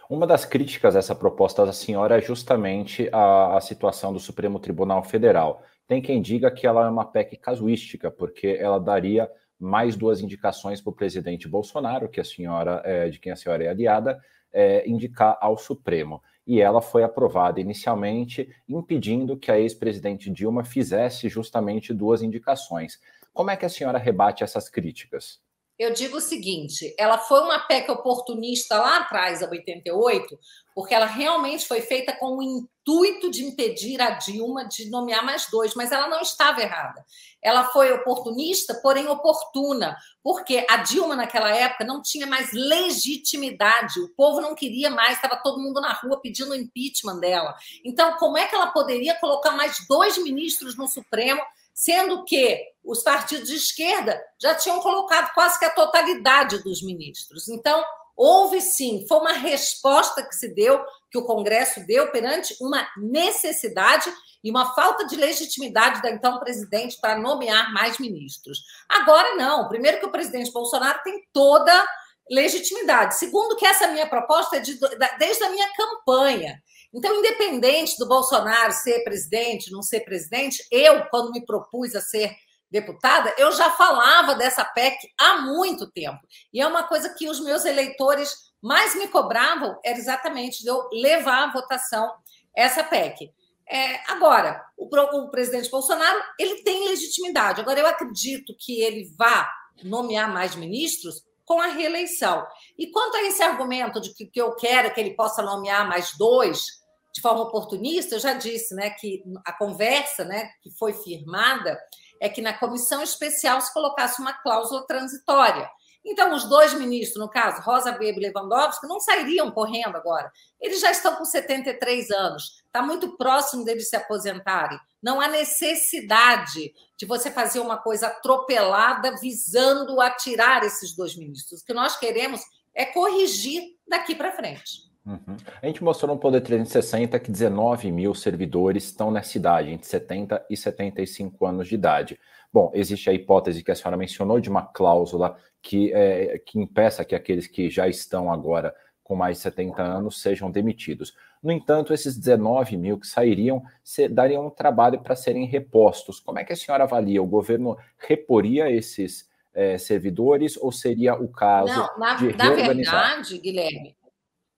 Uma 0.10 0.26
das 0.26 0.44
críticas 0.46 0.96
a 0.96 1.00
essa 1.00 1.14
proposta 1.14 1.66
da 1.66 1.74
senhora 1.74 2.18
é 2.18 2.22
justamente 2.22 3.10
a, 3.12 3.58
a 3.58 3.62
situação 3.62 4.12
do 4.12 4.20
Supremo 4.20 4.60
Tribunal 4.60 5.04
Federal. 5.04 5.64
Tem 5.88 6.02
quem 6.02 6.22
diga 6.22 6.50
que 6.50 6.66
ela 6.66 6.88
é 6.88 6.90
uma 6.90 7.06
PEC 7.06 7.38
casuística, 7.38 8.10
porque 8.10 8.58
ela 8.60 8.80
daria 8.80 9.30
mais 9.60 9.96
duas 9.96 10.22
indicações 10.22 10.80
para 10.80 10.92
o 10.92 10.96
presidente 10.96 11.48
Bolsonaro, 11.48 12.08
que 12.08 12.22
a 12.22 12.24
senhora, 12.24 12.82
é, 12.86 13.10
de 13.10 13.20
quem 13.20 13.32
a 13.32 13.36
senhora 13.36 13.64
é 13.64 13.68
aliada, 13.68 14.20
é, 14.54 14.88
indicar 14.90 15.38
ao 15.42 15.58
Supremo. 15.58 16.22
E 16.48 16.62
ela 16.62 16.82
foi 16.82 17.04
aprovada 17.04 17.60
inicialmente, 17.60 18.50
impedindo 18.68 19.38
que 19.38 19.52
a 19.52 19.60
ex-presidente 19.60 20.32
Dilma 20.32 20.64
fizesse 20.64 21.30
justamente 21.30 21.94
duas 21.94 22.24
indicações. 22.24 23.00
Como 23.34 23.52
é 23.52 23.58
que 23.58 23.66
a 23.66 23.70
senhora 23.70 24.00
rebate 24.00 24.44
essas 24.44 24.70
críticas? 24.70 25.40
Eu 25.80 25.94
digo 25.94 26.18
o 26.18 26.22
seguinte: 26.22 26.94
ela 27.00 27.18
foi 27.18 27.40
uma 27.40 27.60
PEC 27.60 27.90
oportunista 27.90 28.78
lá 28.78 28.98
atrás, 28.98 29.42
a 29.42 29.50
88, 29.50 30.38
porque 30.76 30.94
ela 30.94 31.06
realmente 31.06 31.66
foi 31.66 31.80
feita 31.80 32.14
com 32.18 32.38
o 32.38 32.44
intuito 32.44 33.32
de 33.32 33.44
impedir 33.44 34.02
a 34.02 34.12
Dilma 34.12 34.68
de 34.68 34.90
nomear 34.90 35.24
mais 35.24 35.48
dois, 35.50 35.74
mas 35.76 35.92
ela 35.92 36.08
não 36.08 36.22
estava 36.22 36.62
errada. 36.62 37.04
Ela 37.42 37.64
foi 37.70 37.94
oportunista, 37.94 38.80
porém 38.84 39.08
oportuna, 39.08 39.96
porque 40.22 40.66
a 40.70 40.78
Dilma, 40.78 41.16
naquela 41.16 41.50
época, 41.50 41.86
não 41.86 42.02
tinha 42.02 42.28
mais 42.28 42.52
legitimidade, 42.52 44.02
o 44.02 44.14
povo 44.16 44.42
não 44.42 44.56
queria 44.56 44.90
mais, 44.90 45.16
estava 45.16 45.38
todo 45.38 45.62
mundo 45.62 45.80
na 45.80 45.94
rua 45.94 46.20
pedindo 46.22 46.52
o 46.52 46.56
impeachment 46.56 47.20
dela. 47.20 47.56
Então, 47.86 48.18
como 48.18 48.38
é 48.38 48.46
que 48.48 48.56
ela 48.56 48.68
poderia 48.68 49.16
colocar 49.16 49.52
mais 49.52 49.86
dois 49.88 50.18
ministros 50.18 50.78
no 50.78 50.88
Supremo? 50.88 51.42
Sendo 51.80 52.26
que 52.26 52.62
os 52.84 53.02
partidos 53.02 53.48
de 53.48 53.56
esquerda 53.56 54.22
já 54.38 54.54
tinham 54.54 54.82
colocado 54.82 55.34
quase 55.34 55.58
que 55.58 55.64
a 55.64 55.70
totalidade 55.70 56.62
dos 56.62 56.84
ministros. 56.84 57.48
Então, 57.48 57.82
houve 58.18 58.60
sim, 58.60 59.06
foi 59.08 59.18
uma 59.20 59.32
resposta 59.32 60.22
que 60.22 60.36
se 60.36 60.54
deu, 60.54 60.84
que 61.10 61.18
o 61.18 61.24
Congresso 61.24 61.80
deu 61.88 62.12
perante 62.12 62.54
uma 62.60 62.86
necessidade 62.98 64.14
e 64.44 64.52
uma 64.52 64.76
falta 64.76 65.08
de 65.08 65.16
legitimidade 65.16 66.02
da 66.02 66.12
então 66.12 66.38
presidente 66.38 67.00
para 67.00 67.18
nomear 67.18 67.72
mais 67.72 67.98
ministros. 67.98 68.60
Agora 68.90 69.36
não, 69.36 69.70
primeiro 69.70 70.02
que 70.02 70.06
o 70.06 70.12
presidente 70.12 70.52
Bolsonaro 70.52 71.00
tem 71.02 71.26
toda 71.32 71.88
legitimidade. 72.30 73.18
Segundo 73.18 73.56
que 73.56 73.66
essa 73.66 73.88
minha 73.88 74.06
proposta 74.06 74.58
é 74.58 74.60
de, 74.60 74.78
desde 75.18 75.46
a 75.46 75.50
minha 75.50 75.74
campanha. 75.78 76.62
Então, 76.94 77.16
independente 77.16 77.98
do 77.98 78.08
Bolsonaro 78.08 78.74
ser 78.74 79.04
presidente, 79.04 79.72
não 79.72 79.82
ser 79.82 80.02
presidente, 80.02 80.66
eu, 80.72 81.06
quando 81.10 81.32
me 81.32 81.46
propus 81.46 81.96
a 81.96 82.02
ser 82.02 82.36
deputada, 82.72 83.34
eu 83.38 83.52
já 83.52 83.72
falava 83.72 84.36
dessa 84.36 84.64
PEC 84.64 84.98
há 85.20 85.40
muito 85.40 85.90
tempo. 85.92 86.20
E 86.54 86.62
é 86.62 86.68
uma 86.68 86.84
coisa 86.84 87.14
que 87.14 87.30
os 87.30 87.40
meus 87.40 87.66
eleitores 87.66 88.50
mais 88.62 88.96
me 88.96 89.08
cobravam, 89.08 89.80
era 89.84 89.98
exatamente 89.98 90.62
de 90.62 90.70
eu 90.70 90.88
levar 90.92 91.46
à 91.46 91.52
votação 91.52 92.12
essa 92.56 92.84
PEC. 92.84 93.32
É, 93.68 94.12
agora, 94.12 94.64
o, 94.76 94.86
o, 94.86 95.30
presidente 95.30 95.70
Bolsonaro 95.70 96.20
ele 96.40 96.64
tem 96.64 96.88
legitimidade. 96.88 97.62
Agora, 97.62 97.80
eu 97.80 97.88
acredito 97.88 98.56
que 98.58 98.82
ele 98.82 99.14
vá 99.18 99.48
nomear 99.84 100.32
mais 100.32 100.56
ministros 100.56 101.24
com 101.46 101.62
a 101.62 101.68
reeleição. 101.68 102.46
E 102.78 102.92
quanto 102.92 103.18
a 103.18 103.24
esse 103.24 103.42
argumento 103.42 104.02
de 104.02 104.14
que, 104.14 104.26
que 104.26 104.42
eu 104.42 104.56
quero 104.56 104.94
que 104.94 105.00
ele 105.00 105.16
possa 105.16 105.42
nomear 105.42 105.88
mais 105.88 106.18
dois 106.18 106.79
de 107.14 107.22
forma 107.22 107.42
oportunista, 107.42 108.16
eu 108.16 108.20
já 108.20 108.34
disse 108.34 108.76
né, 108.76 108.92
que 108.92 109.24
a 109.46 109.54
conversa 109.54 110.24
né, 110.24 110.50
que 110.62 110.72
foi 110.78 110.94
firmada 110.94 111.80
é 112.22 112.30
que 112.30 112.42
na 112.42 112.54
comissão 112.54 113.02
especial 113.02 113.60
se 113.62 113.74
colocasse 113.74 114.22
uma 114.22 114.34
cláusula 114.34 114.86
transitória 114.86 115.70
então, 116.06 116.34
os 116.34 116.46
dois 116.46 116.74
ministros, 116.74 117.20
no 117.20 117.30
caso, 117.30 117.62
Rosa 117.62 117.92
Weber 117.92 118.18
e 118.18 118.32
Lewandowski, 118.32 118.88
não 118.88 119.00
sairiam 119.00 119.52
correndo 119.52 119.96
agora. 119.96 120.32
Eles 120.60 120.80
já 120.80 120.92
estão 120.92 121.16
com 121.16 121.26
73 121.26 122.10
anos, 122.12 122.64
está 122.66 122.82
muito 122.82 123.18
próximo 123.18 123.66
deles 123.66 123.90
se 123.90 123.96
aposentarem. 123.96 124.80
Não 125.04 125.20
há 125.20 125.28
necessidade 125.28 126.74
de 126.98 127.06
você 127.06 127.30
fazer 127.30 127.60
uma 127.60 127.78
coisa 127.78 128.08
atropelada 128.08 129.16
visando 129.18 130.00
atirar 130.00 130.64
esses 130.64 130.96
dois 130.96 131.16
ministros. 131.16 131.62
O 131.62 131.66
que 131.66 131.74
nós 131.74 131.98
queremos 131.98 132.42
é 132.74 132.86
corrigir 132.86 133.62
daqui 133.88 134.16
para 134.16 134.32
frente. 134.32 134.89
Uhum. 135.10 135.38
A 135.60 135.66
gente 135.66 135.84
mostrou 135.84 136.14
no 136.14 136.20
Poder 136.20 136.42
360 136.42 137.20
que 137.20 137.32
19 137.32 137.92
mil 137.92 138.14
servidores 138.14 138.84
estão 138.84 139.10
nessa 139.10 139.38
idade, 139.38 139.72
entre 139.72 139.88
70 139.88 140.46
e 140.48 140.56
75 140.56 141.46
anos 141.48 141.68
de 141.68 141.74
idade. 141.74 142.20
Bom, 142.54 142.72
existe 142.76 143.10
a 143.10 143.14
hipótese 143.14 143.64
que 143.64 143.72
a 143.72 143.76
senhora 143.76 143.98
mencionou 143.98 144.40
de 144.40 144.50
uma 144.50 144.62
cláusula 144.62 145.36
que, 145.62 145.92
é, 145.94 146.40
que 146.40 146.60
impeça 146.60 147.04
que 147.04 147.16
aqueles 147.16 147.48
que 147.48 147.70
já 147.70 147.88
estão 147.88 148.32
agora 148.32 148.74
com 149.04 149.16
mais 149.16 149.38
de 149.38 149.44
70 149.44 149.82
anos 149.82 150.22
sejam 150.22 150.52
demitidos. 150.52 151.16
No 151.42 151.52
entanto, 151.52 151.94
esses 151.94 152.16
19 152.16 152.78
mil 152.78 153.00
que 153.00 153.08
sairiam 153.08 153.64
se, 153.84 154.08
dariam 154.08 154.46
um 154.46 154.50
trabalho 154.52 155.00
para 155.00 155.16
serem 155.16 155.46
repostos. 155.46 156.20
Como 156.20 156.38
é 156.38 156.44
que 156.44 156.54
a 156.54 156.56
senhora 156.56 156.84
avalia? 156.84 157.22
O 157.22 157.26
governo 157.26 157.76
reporia 157.98 158.70
esses 158.70 159.28
é, 159.54 159.78
servidores 159.78 160.58
ou 160.58 160.72
seria 160.72 161.16
o 161.16 161.28
caso 161.28 161.74
não, 161.74 161.98
na, 161.98 162.16
de 162.16 162.36
na 162.36 162.52
verdade, 162.52 163.38
Guilherme, 163.40 163.96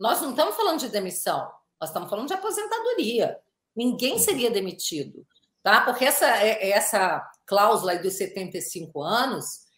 nós 0.02 0.20
não 0.20 0.32
estamos 0.32 0.56
falando 0.56 0.80
de 0.80 0.90
demissão, 0.90 1.48
nós 1.80 1.92
estamos 1.92 2.10
falando 2.10 2.28
de 2.28 2.34
aposentadoria. 2.34 3.38
Ninguém 3.76 4.14
uhum. 4.14 4.20
seria 4.20 4.50
demitido, 4.50 5.24
tá? 5.62 5.82
Porque 5.82 6.04
essa, 6.04 6.26
é, 6.26 6.72
essa 6.72 7.24
cláusula 7.46 7.92
aí 7.92 8.00
dos 8.00 8.18
75 8.18 9.00
anos 9.00 9.70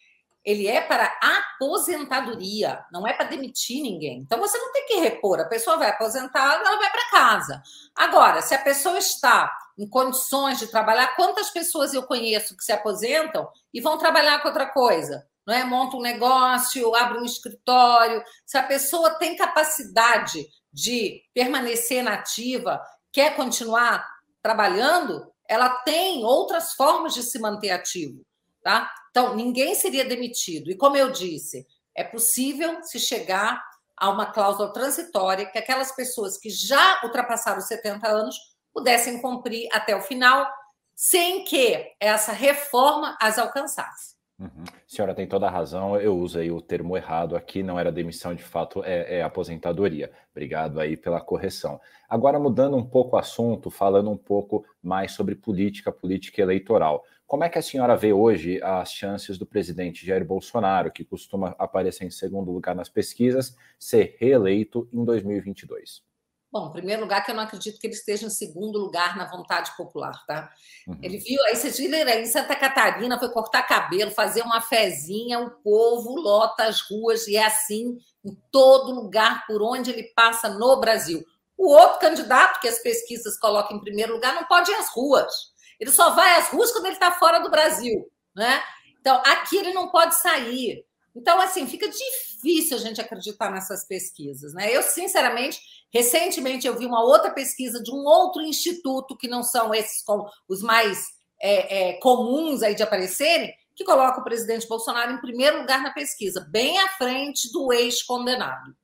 ele 0.42 0.66
é 0.66 0.80
para 0.80 1.12
aposentadoria, 1.22 2.82
não 2.90 3.06
é 3.06 3.12
para 3.12 3.26
demitir 3.26 3.82
ninguém. 3.82 4.20
Então 4.20 4.38
você 4.38 4.56
não 4.56 4.72
tem 4.72 4.86
que 4.86 4.96
repor, 4.96 5.40
a 5.40 5.48
pessoa 5.48 5.76
vai 5.76 5.90
aposentar, 5.90 6.54
ela 6.54 6.78
vai 6.78 6.90
para 6.90 7.10
casa. 7.10 7.62
Agora, 7.94 8.40
se 8.40 8.54
a 8.54 8.58
pessoa 8.58 8.98
está 8.98 9.54
em 9.76 9.86
condições 9.86 10.58
de 10.58 10.68
trabalhar, 10.68 11.16
quantas 11.16 11.50
pessoas 11.50 11.92
eu 11.92 12.02
conheço 12.02 12.56
que 12.56 12.64
se 12.64 12.72
aposentam 12.72 13.46
e 13.72 13.80
vão 13.80 13.98
trabalhar 13.98 14.40
com 14.40 14.48
outra 14.48 14.66
coisa? 14.66 15.26
Não 15.46 15.54
é? 15.54 15.64
Monta 15.64 15.96
um 15.96 16.02
negócio, 16.02 16.94
abre 16.94 17.18
um 17.18 17.24
escritório. 17.24 18.22
Se 18.46 18.56
a 18.56 18.62
pessoa 18.62 19.18
tem 19.18 19.36
capacidade 19.36 20.46
de 20.72 21.22
permanecer 21.34 22.02
nativa, 22.02 22.82
quer 23.12 23.36
continuar 23.36 24.06
trabalhando, 24.42 25.30
ela 25.48 25.68
tem 25.68 26.24
outras 26.24 26.74
formas 26.74 27.14
de 27.14 27.22
se 27.22 27.38
manter 27.38 27.70
ativo. 27.70 28.24
Tá? 28.62 28.90
Então, 29.10 29.36
ninguém 29.36 29.74
seria 29.74 30.04
demitido. 30.04 30.70
E 30.70 30.76
como 30.76 30.96
eu 30.96 31.10
disse, 31.10 31.66
é 31.94 32.02
possível 32.02 32.82
se 32.82 32.98
chegar 32.98 33.62
a 33.96 34.10
uma 34.10 34.32
cláusula 34.32 34.72
transitória 34.72 35.46
que 35.46 35.58
aquelas 35.58 35.92
pessoas 35.92 36.36
que 36.36 36.50
já 36.50 37.00
ultrapassaram 37.04 37.58
os 37.58 37.66
70 37.66 38.08
anos 38.08 38.36
pudessem 38.72 39.20
cumprir 39.22 39.68
até 39.72 39.94
o 39.94 40.02
final, 40.02 40.50
sem 40.96 41.44
que 41.44 41.94
essa 42.00 42.32
reforma 42.32 43.16
as 43.20 43.38
alcançasse. 43.38 44.13
Uhum. 44.38 44.64
Senhora 44.86 45.14
tem 45.14 45.28
toda 45.28 45.46
a 45.46 45.50
razão, 45.50 45.96
eu 45.96 46.18
usei 46.18 46.50
o 46.50 46.60
termo 46.60 46.96
errado 46.96 47.36
aqui, 47.36 47.62
não 47.62 47.78
era 47.78 47.92
demissão 47.92 48.34
de 48.34 48.42
fato, 48.42 48.82
é, 48.84 49.18
é, 49.18 49.22
aposentadoria. 49.22 50.10
Obrigado 50.32 50.80
aí 50.80 50.96
pela 50.96 51.20
correção. 51.20 51.80
Agora, 52.08 52.38
mudando 52.38 52.76
um 52.76 52.84
pouco 52.84 53.14
o 53.14 53.18
assunto, 53.18 53.70
falando 53.70 54.10
um 54.10 54.16
pouco 54.16 54.64
mais 54.82 55.12
sobre 55.12 55.36
política, 55.36 55.92
política 55.92 56.42
eleitoral. 56.42 57.04
Como 57.26 57.44
é 57.44 57.48
que 57.48 57.58
a 57.58 57.62
senhora 57.62 57.96
vê 57.96 58.12
hoje 58.12 58.60
as 58.62 58.92
chances 58.92 59.38
do 59.38 59.46
presidente 59.46 60.04
Jair 60.04 60.24
Bolsonaro, 60.24 60.90
que 60.90 61.04
costuma 61.04 61.54
aparecer 61.58 62.04
em 62.04 62.10
segundo 62.10 62.50
lugar 62.50 62.74
nas 62.74 62.88
pesquisas, 62.88 63.56
ser 63.78 64.16
reeleito 64.18 64.88
em 64.92 65.04
2022? 65.04 66.02
Bom, 66.54 66.68
em 66.68 66.72
primeiro 66.72 67.02
lugar, 67.02 67.24
que 67.24 67.32
eu 67.32 67.34
não 67.34 67.42
acredito 67.42 67.80
que 67.80 67.86
ele 67.88 67.94
esteja 67.94 68.28
em 68.28 68.30
segundo 68.30 68.78
lugar 68.78 69.16
na 69.16 69.28
vontade 69.28 69.76
popular, 69.76 70.24
tá? 70.24 70.52
Uhum. 70.86 70.96
Ele 71.02 71.18
viu, 71.18 71.42
aí 71.46 71.56
vocês 71.56 71.76
viram 71.76 71.98
ele 71.98 72.20
em 72.20 72.26
Santa 72.26 72.54
Catarina, 72.54 73.18
foi 73.18 73.28
cortar 73.32 73.64
cabelo, 73.64 74.12
fazer 74.12 74.42
uma 74.42 74.60
fezinha, 74.60 75.40
o 75.40 75.50
povo 75.50 76.14
lota 76.14 76.62
as 76.62 76.80
ruas, 76.80 77.26
e 77.26 77.36
é 77.36 77.44
assim 77.44 77.98
em 78.24 78.40
todo 78.52 78.94
lugar 78.94 79.44
por 79.48 79.60
onde 79.62 79.90
ele 79.90 80.04
passa 80.14 80.48
no 80.48 80.78
Brasil. 80.78 81.24
O 81.58 81.72
outro 81.72 81.98
candidato 81.98 82.60
que 82.60 82.68
as 82.68 82.78
pesquisas 82.78 83.36
colocam 83.36 83.76
em 83.76 83.80
primeiro 83.80 84.12
lugar 84.12 84.32
não 84.32 84.44
pode 84.44 84.70
ir 84.70 84.74
às 84.76 84.94
ruas. 84.94 85.34
Ele 85.80 85.90
só 85.90 86.10
vai 86.10 86.38
às 86.38 86.50
ruas 86.50 86.70
quando 86.70 86.86
ele 86.86 86.94
está 86.94 87.10
fora 87.10 87.40
do 87.40 87.50
Brasil, 87.50 88.08
né? 88.32 88.62
Então, 89.00 89.20
aqui 89.26 89.56
ele 89.56 89.72
não 89.72 89.88
pode 89.88 90.14
sair. 90.20 90.86
Então, 91.16 91.40
assim, 91.40 91.66
fica 91.66 91.88
difícil 91.88 92.76
a 92.76 92.80
gente 92.80 93.00
acreditar 93.00 93.50
nessas 93.50 93.86
pesquisas, 93.86 94.52
né? 94.52 94.74
Eu, 94.74 94.82
sinceramente, 94.82 95.60
recentemente 95.92 96.66
eu 96.66 96.76
vi 96.76 96.86
uma 96.86 97.04
outra 97.04 97.30
pesquisa 97.30 97.80
de 97.80 97.92
um 97.92 98.04
outro 98.04 98.42
instituto, 98.42 99.16
que 99.16 99.28
não 99.28 99.42
são 99.42 99.72
esses 99.72 100.02
com 100.02 100.26
os 100.48 100.60
mais 100.60 101.04
é, 101.40 101.90
é, 101.90 101.92
comuns 102.00 102.62
aí 102.62 102.74
de 102.74 102.82
aparecerem, 102.82 103.52
que 103.76 103.84
coloca 103.84 104.20
o 104.20 104.24
presidente 104.24 104.66
Bolsonaro 104.66 105.12
em 105.12 105.20
primeiro 105.20 105.60
lugar 105.60 105.82
na 105.82 105.92
pesquisa, 105.92 106.46
bem 106.50 106.78
à 106.78 106.88
frente 106.90 107.50
do 107.52 107.72
ex-condenado. 107.72 108.74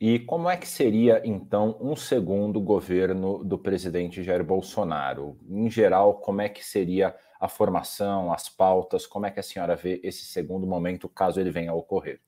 E 0.00 0.20
como 0.20 0.48
é 0.48 0.56
que 0.56 0.68
seria, 0.68 1.20
então, 1.24 1.76
um 1.80 1.96
segundo 1.96 2.60
governo 2.60 3.42
do 3.42 3.58
presidente 3.58 4.22
Jair 4.22 4.44
Bolsonaro? 4.44 5.36
Em 5.48 5.68
geral, 5.68 6.20
como 6.20 6.40
é 6.40 6.48
que 6.48 6.64
seria 6.64 7.14
a 7.38 7.48
formação, 7.48 8.32
as 8.32 8.48
pautas? 8.48 9.06
Como 9.06 9.26
é 9.26 9.30
que 9.30 9.40
a 9.40 9.42
senhora 9.42 9.76
vê 9.76 10.00
esse 10.02 10.24
segundo 10.24 10.66
momento, 10.66 11.08
caso 11.08 11.40
ele 11.40 11.50
venha 11.50 11.70
a 11.70 11.74
ocorrer? 11.74 12.20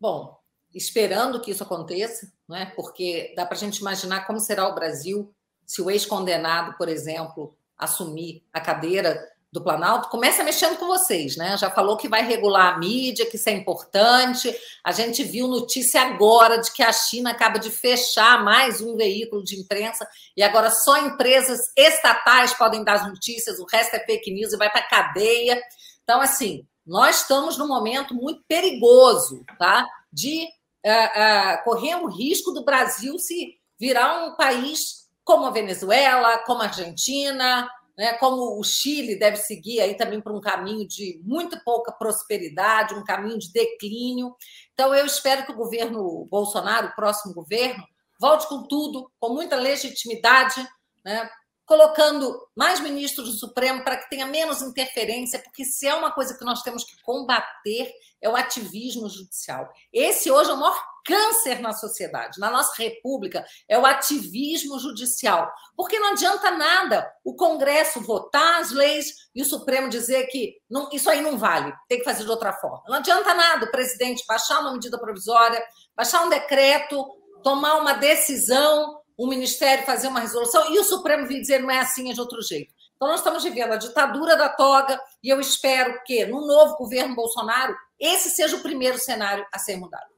Bom, 0.00 0.38
esperando 0.72 1.40
que 1.40 1.50
isso 1.50 1.62
aconteça, 1.62 2.32
né? 2.48 2.72
porque 2.76 3.32
dá 3.36 3.44
para 3.44 3.56
a 3.56 3.60
gente 3.60 3.78
imaginar 3.78 4.26
como 4.26 4.38
será 4.38 4.68
o 4.68 4.74
Brasil 4.74 5.34
se 5.66 5.82
o 5.82 5.90
ex-condenado, 5.90 6.76
por 6.78 6.88
exemplo, 6.88 7.56
assumir 7.76 8.44
a 8.52 8.60
cadeira 8.60 9.20
do 9.50 9.62
Planalto, 9.62 10.10
começa 10.10 10.44
mexendo 10.44 10.76
com 10.76 10.86
vocês, 10.86 11.36
né? 11.36 11.56
Já 11.56 11.70
falou 11.70 11.96
que 11.96 12.08
vai 12.08 12.22
regular 12.22 12.74
a 12.74 12.78
mídia, 12.78 13.24
que 13.24 13.36
isso 13.36 13.48
é 13.48 13.52
importante. 13.52 14.54
A 14.84 14.92
gente 14.92 15.24
viu 15.24 15.48
notícia 15.48 16.02
agora 16.02 16.58
de 16.60 16.70
que 16.70 16.82
a 16.82 16.92
China 16.92 17.30
acaba 17.30 17.58
de 17.58 17.70
fechar 17.70 18.44
mais 18.44 18.82
um 18.82 18.94
veículo 18.94 19.42
de 19.42 19.58
imprensa 19.58 20.06
e 20.36 20.42
agora 20.42 20.70
só 20.70 20.98
empresas 20.98 21.60
estatais 21.74 22.52
podem 22.52 22.84
dar 22.84 22.96
as 22.96 23.08
notícias, 23.08 23.58
o 23.58 23.64
resto 23.64 23.96
é 23.96 24.00
fake 24.00 24.30
news 24.30 24.52
e 24.52 24.58
vai 24.58 24.70
para 24.70 24.82
cadeia. 24.82 25.58
Então, 26.02 26.20
assim, 26.20 26.66
nós 26.86 27.22
estamos 27.22 27.56
num 27.56 27.68
momento 27.68 28.14
muito 28.14 28.42
perigoso, 28.46 29.44
tá? 29.58 29.86
De 30.12 30.46
uh, 30.84 30.90
uh, 30.90 31.64
correr 31.64 31.96
o 31.96 32.06
risco 32.06 32.52
do 32.52 32.64
Brasil 32.64 33.18
se 33.18 33.54
virar 33.80 34.24
um 34.24 34.36
país 34.36 35.08
como 35.24 35.46
a 35.46 35.50
Venezuela, 35.50 36.38
como 36.38 36.62
a 36.62 36.66
Argentina, 36.66 37.68
né, 37.98 38.12
como 38.14 38.60
o 38.60 38.62
Chile 38.62 39.18
deve 39.18 39.38
seguir 39.38 39.80
aí 39.80 39.96
também 39.96 40.20
por 40.20 40.30
um 40.32 40.40
caminho 40.40 40.86
de 40.86 41.20
muito 41.24 41.60
pouca 41.64 41.90
prosperidade, 41.90 42.94
um 42.94 43.02
caminho 43.02 43.36
de 43.36 43.52
declínio. 43.52 44.36
Então, 44.72 44.94
eu 44.94 45.04
espero 45.04 45.44
que 45.44 45.50
o 45.50 45.56
governo 45.56 46.24
Bolsonaro, 46.30 46.86
o 46.86 46.94
próximo 46.94 47.34
governo, 47.34 47.82
volte 48.20 48.46
com 48.48 48.68
tudo, 48.68 49.10
com 49.18 49.30
muita 49.30 49.56
legitimidade, 49.56 50.64
né, 51.04 51.28
colocando 51.66 52.48
mais 52.56 52.78
ministros 52.78 53.32
do 53.32 53.36
Supremo 53.36 53.82
para 53.82 53.96
que 53.96 54.08
tenha 54.08 54.26
menos 54.26 54.62
interferência, 54.62 55.40
porque 55.40 55.64
se 55.64 55.88
é 55.88 55.94
uma 55.94 56.12
coisa 56.12 56.38
que 56.38 56.44
nós 56.44 56.62
temos 56.62 56.84
que 56.84 57.02
combater 57.02 57.92
é 58.22 58.28
o 58.28 58.36
ativismo 58.36 59.08
judicial. 59.08 59.68
Esse 59.92 60.30
hoje 60.30 60.50
é 60.50 60.52
o 60.54 60.56
maior 60.56 60.80
câncer 61.08 61.58
na 61.60 61.72
sociedade, 61.72 62.38
na 62.38 62.50
nossa 62.50 62.74
república, 62.76 63.42
é 63.66 63.78
o 63.78 63.86
ativismo 63.86 64.78
judicial. 64.78 65.50
Porque 65.74 65.98
não 65.98 66.12
adianta 66.12 66.50
nada 66.50 67.10
o 67.24 67.34
Congresso 67.34 68.02
votar 68.02 68.60
as 68.60 68.70
leis 68.70 69.06
e 69.34 69.40
o 69.40 69.46
Supremo 69.46 69.88
dizer 69.88 70.26
que 70.26 70.56
não, 70.68 70.90
isso 70.92 71.08
aí 71.08 71.22
não 71.22 71.38
vale, 71.38 71.72
tem 71.88 71.98
que 71.98 72.04
fazer 72.04 72.24
de 72.24 72.30
outra 72.30 72.52
forma. 72.52 72.82
Não 72.86 72.96
adianta 72.96 73.32
nada 73.32 73.64
o 73.64 73.70
presidente 73.70 74.22
baixar 74.28 74.60
uma 74.60 74.74
medida 74.74 74.98
provisória, 74.98 75.64
baixar 75.96 76.26
um 76.26 76.28
decreto, 76.28 77.02
tomar 77.42 77.76
uma 77.76 77.94
decisão, 77.94 79.00
o 79.16 79.26
Ministério 79.26 79.86
fazer 79.86 80.08
uma 80.08 80.20
resolução 80.20 80.70
e 80.70 80.78
o 80.78 80.84
Supremo 80.84 81.26
vir 81.26 81.40
dizer 81.40 81.62
não 81.62 81.70
é 81.70 81.80
assim, 81.80 82.10
é 82.10 82.12
de 82.12 82.20
outro 82.20 82.42
jeito. 82.42 82.74
Então, 82.96 83.08
nós 83.08 83.20
estamos 83.20 83.42
vivendo 83.44 83.72
a 83.72 83.76
ditadura 83.76 84.36
da 84.36 84.50
toga 84.50 85.00
e 85.22 85.30
eu 85.30 85.40
espero 85.40 86.02
que, 86.04 86.26
no 86.26 86.46
novo 86.46 86.76
governo 86.76 87.14
Bolsonaro, 87.14 87.74
esse 87.98 88.28
seja 88.28 88.56
o 88.56 88.60
primeiro 88.60 88.98
cenário 88.98 89.46
a 89.54 89.58
ser 89.58 89.76
mudado. 89.76 90.17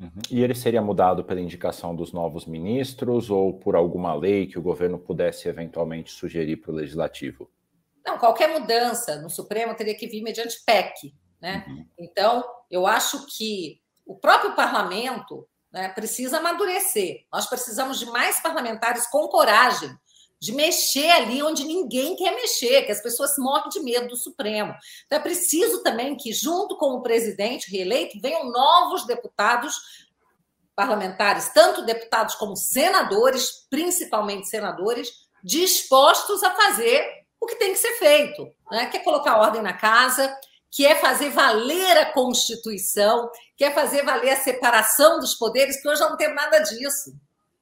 Uhum. 0.00 0.22
E 0.30 0.42
ele 0.42 0.54
seria 0.54 0.80
mudado 0.80 1.22
pela 1.22 1.40
indicação 1.40 1.94
dos 1.94 2.12
novos 2.12 2.46
ministros 2.46 3.28
ou 3.28 3.52
por 3.52 3.76
alguma 3.76 4.14
lei 4.14 4.46
que 4.46 4.58
o 4.58 4.62
governo 4.62 4.98
pudesse 4.98 5.46
eventualmente 5.46 6.10
sugerir 6.10 6.56
para 6.56 6.72
o 6.72 6.74
legislativo? 6.74 7.50
Não, 8.04 8.18
qualquer 8.18 8.48
mudança 8.58 9.20
no 9.20 9.28
Supremo 9.28 9.74
teria 9.74 9.94
que 9.94 10.06
vir 10.06 10.22
mediante 10.22 10.64
PEC. 10.64 11.14
Né? 11.40 11.64
Uhum. 11.68 11.86
Então, 11.98 12.44
eu 12.70 12.86
acho 12.86 13.26
que 13.26 13.78
o 14.06 14.16
próprio 14.16 14.54
parlamento 14.54 15.46
né, 15.70 15.90
precisa 15.90 16.38
amadurecer. 16.38 17.26
Nós 17.30 17.46
precisamos 17.46 17.98
de 17.98 18.06
mais 18.06 18.40
parlamentares 18.40 19.06
com 19.06 19.28
coragem 19.28 19.90
de 20.40 20.52
mexer 20.52 21.10
ali 21.10 21.42
onde 21.42 21.64
ninguém 21.64 22.16
quer 22.16 22.34
mexer, 22.34 22.82
que 22.82 22.92
as 22.92 23.02
pessoas 23.02 23.36
morrem 23.36 23.68
de 23.68 23.80
medo 23.80 24.08
do 24.08 24.16
Supremo. 24.16 24.74
Então 25.06 25.18
é 25.18 25.22
preciso 25.22 25.82
também 25.82 26.16
que, 26.16 26.32
junto 26.32 26.76
com 26.78 26.94
o 26.94 27.02
presidente 27.02 27.70
reeleito, 27.70 28.18
venham 28.20 28.50
novos 28.50 29.06
deputados 29.06 29.74
parlamentares, 30.74 31.52
tanto 31.52 31.84
deputados 31.84 32.34
como 32.36 32.56
senadores, 32.56 33.66
principalmente 33.68 34.48
senadores, 34.48 35.10
dispostos 35.44 36.42
a 36.42 36.54
fazer 36.54 37.06
o 37.38 37.46
que 37.46 37.56
tem 37.56 37.72
que 37.72 37.78
ser 37.78 37.92
feito, 37.98 38.50
né? 38.70 38.86
que 38.86 38.96
é 38.96 39.00
colocar 39.00 39.38
ordem 39.38 39.60
na 39.60 39.74
casa, 39.74 40.34
que 40.70 40.86
é 40.86 40.94
fazer 40.94 41.30
valer 41.30 41.98
a 41.98 42.12
Constituição, 42.12 43.30
que 43.56 43.64
é 43.64 43.70
fazer 43.70 44.04
valer 44.04 44.30
a 44.30 44.36
separação 44.36 45.18
dos 45.18 45.34
poderes, 45.34 45.82
que 45.82 45.88
hoje 45.88 46.00
não 46.00 46.16
tem 46.16 46.32
nada 46.34 46.60
disso. 46.60 47.12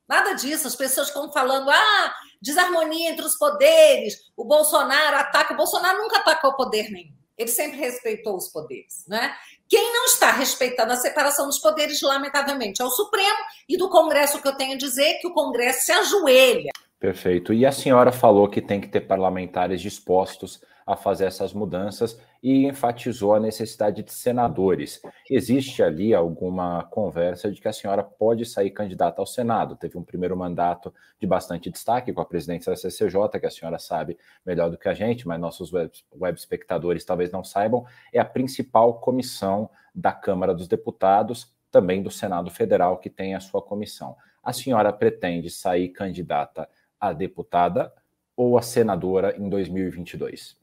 Nada 0.09 0.35
disso. 0.35 0.67
As 0.67 0.77
pessoas 0.77 1.09
estão 1.09 1.33
falando, 1.33 1.71
ah, 1.71 2.15
desarmonia 2.41 3.11
entre 3.11 3.25
os 3.25 3.37
poderes, 3.37 4.15
o 4.37 4.45
Bolsonaro 4.45 5.17
ataca. 5.17 5.55
O 5.55 5.57
Bolsonaro 5.57 5.99
nunca 5.99 6.19
atacou 6.19 6.55
poder 6.55 6.91
nenhum. 6.91 7.17
Ele 7.37 7.51
sempre 7.51 7.79
respeitou 7.79 8.37
os 8.37 8.49
poderes. 8.49 9.05
Né? 9.07 9.33
Quem 9.69 9.93
não 9.93 10.07
está 10.07 10.33
respeitando 10.33 10.93
a 10.93 10.97
separação 10.97 11.47
dos 11.47 11.61
poderes, 11.61 12.03
lamentavelmente, 12.03 12.83
é 12.83 12.85
o 12.85 12.91
Supremo 12.91 13.39
e 13.69 13.77
do 13.77 13.89
Congresso, 13.89 14.43
que 14.43 14.49
eu 14.49 14.57
tenho 14.57 14.75
a 14.75 14.79
dizer 14.79 15.19
que 15.21 15.29
o 15.29 15.33
Congresso 15.33 15.87
se 15.87 15.93
ajoelha. 15.93 16.71
Perfeito. 16.99 17.53
E 17.53 17.65
a 17.65 17.71
senhora 17.71 18.11
falou 18.11 18.49
que 18.49 18.61
tem 18.61 18.81
que 18.81 18.89
ter 18.89 19.03
parlamentares 19.03 19.81
dispostos 19.81 20.61
a 20.89 20.97
fazer 20.97 21.27
essas 21.27 21.53
mudanças 21.53 22.19
e 22.43 22.65
enfatizou 22.65 23.35
a 23.35 23.41
necessidade 23.41 24.03
de 24.03 24.11
senadores. 24.11 25.03
Existe 25.31 25.83
ali 25.83 26.15
alguma 26.15 26.83
conversa 26.85 27.53
de 27.53 27.61
que 27.61 27.69
a 27.69 27.73
senhora 27.75 28.03
pode 28.03 28.47
sair 28.47 28.71
candidata 28.71 29.21
ao 29.21 29.27
Senado? 29.27 29.77
Teve 29.77 29.99
um 29.99 30.03
primeiro 30.03 30.35
mandato 30.35 30.93
de 31.21 31.27
bastante 31.27 31.71
destaque 31.71 32.11
com 32.11 32.23
a 32.23 32.25
presidência 32.25 32.73
da 32.73 32.77
CCJ, 32.77 33.39
que 33.39 33.45
a 33.45 33.51
senhora 33.51 33.79
sabe 33.79 34.17
melhor 34.47 34.71
do 34.71 34.79
que 34.79 34.89
a 34.89 34.95
gente, 34.95 35.29
mas 35.29 35.39
nossos 35.39 35.71
web, 35.71 35.93
web 36.19 36.39
espectadores 36.39 37.05
talvez 37.05 37.31
não 37.31 37.45
saibam, 37.45 37.85
é 38.11 38.19
a 38.19 38.25
principal 38.25 38.95
comissão 38.95 39.69
da 39.95 40.13
Câmara 40.13 40.55
dos 40.55 40.67
Deputados, 40.67 41.55
também 41.71 42.03
do 42.03 42.11
Senado 42.11 42.51
Federal, 42.51 42.97
que 42.97 43.11
tem 43.11 43.35
a 43.35 43.41
sua 43.41 43.61
comissão. 43.61 44.17
A 44.43 44.55
senhora 44.55 44.91
pretende 44.91 45.51
sair 45.51 45.91
candidata 45.91 46.67
a 46.99 47.13
deputada 47.13 47.93
ou 48.35 48.57
a 48.57 48.63
senadora 48.63 49.37
em 49.37 49.51
2022? 49.51 50.58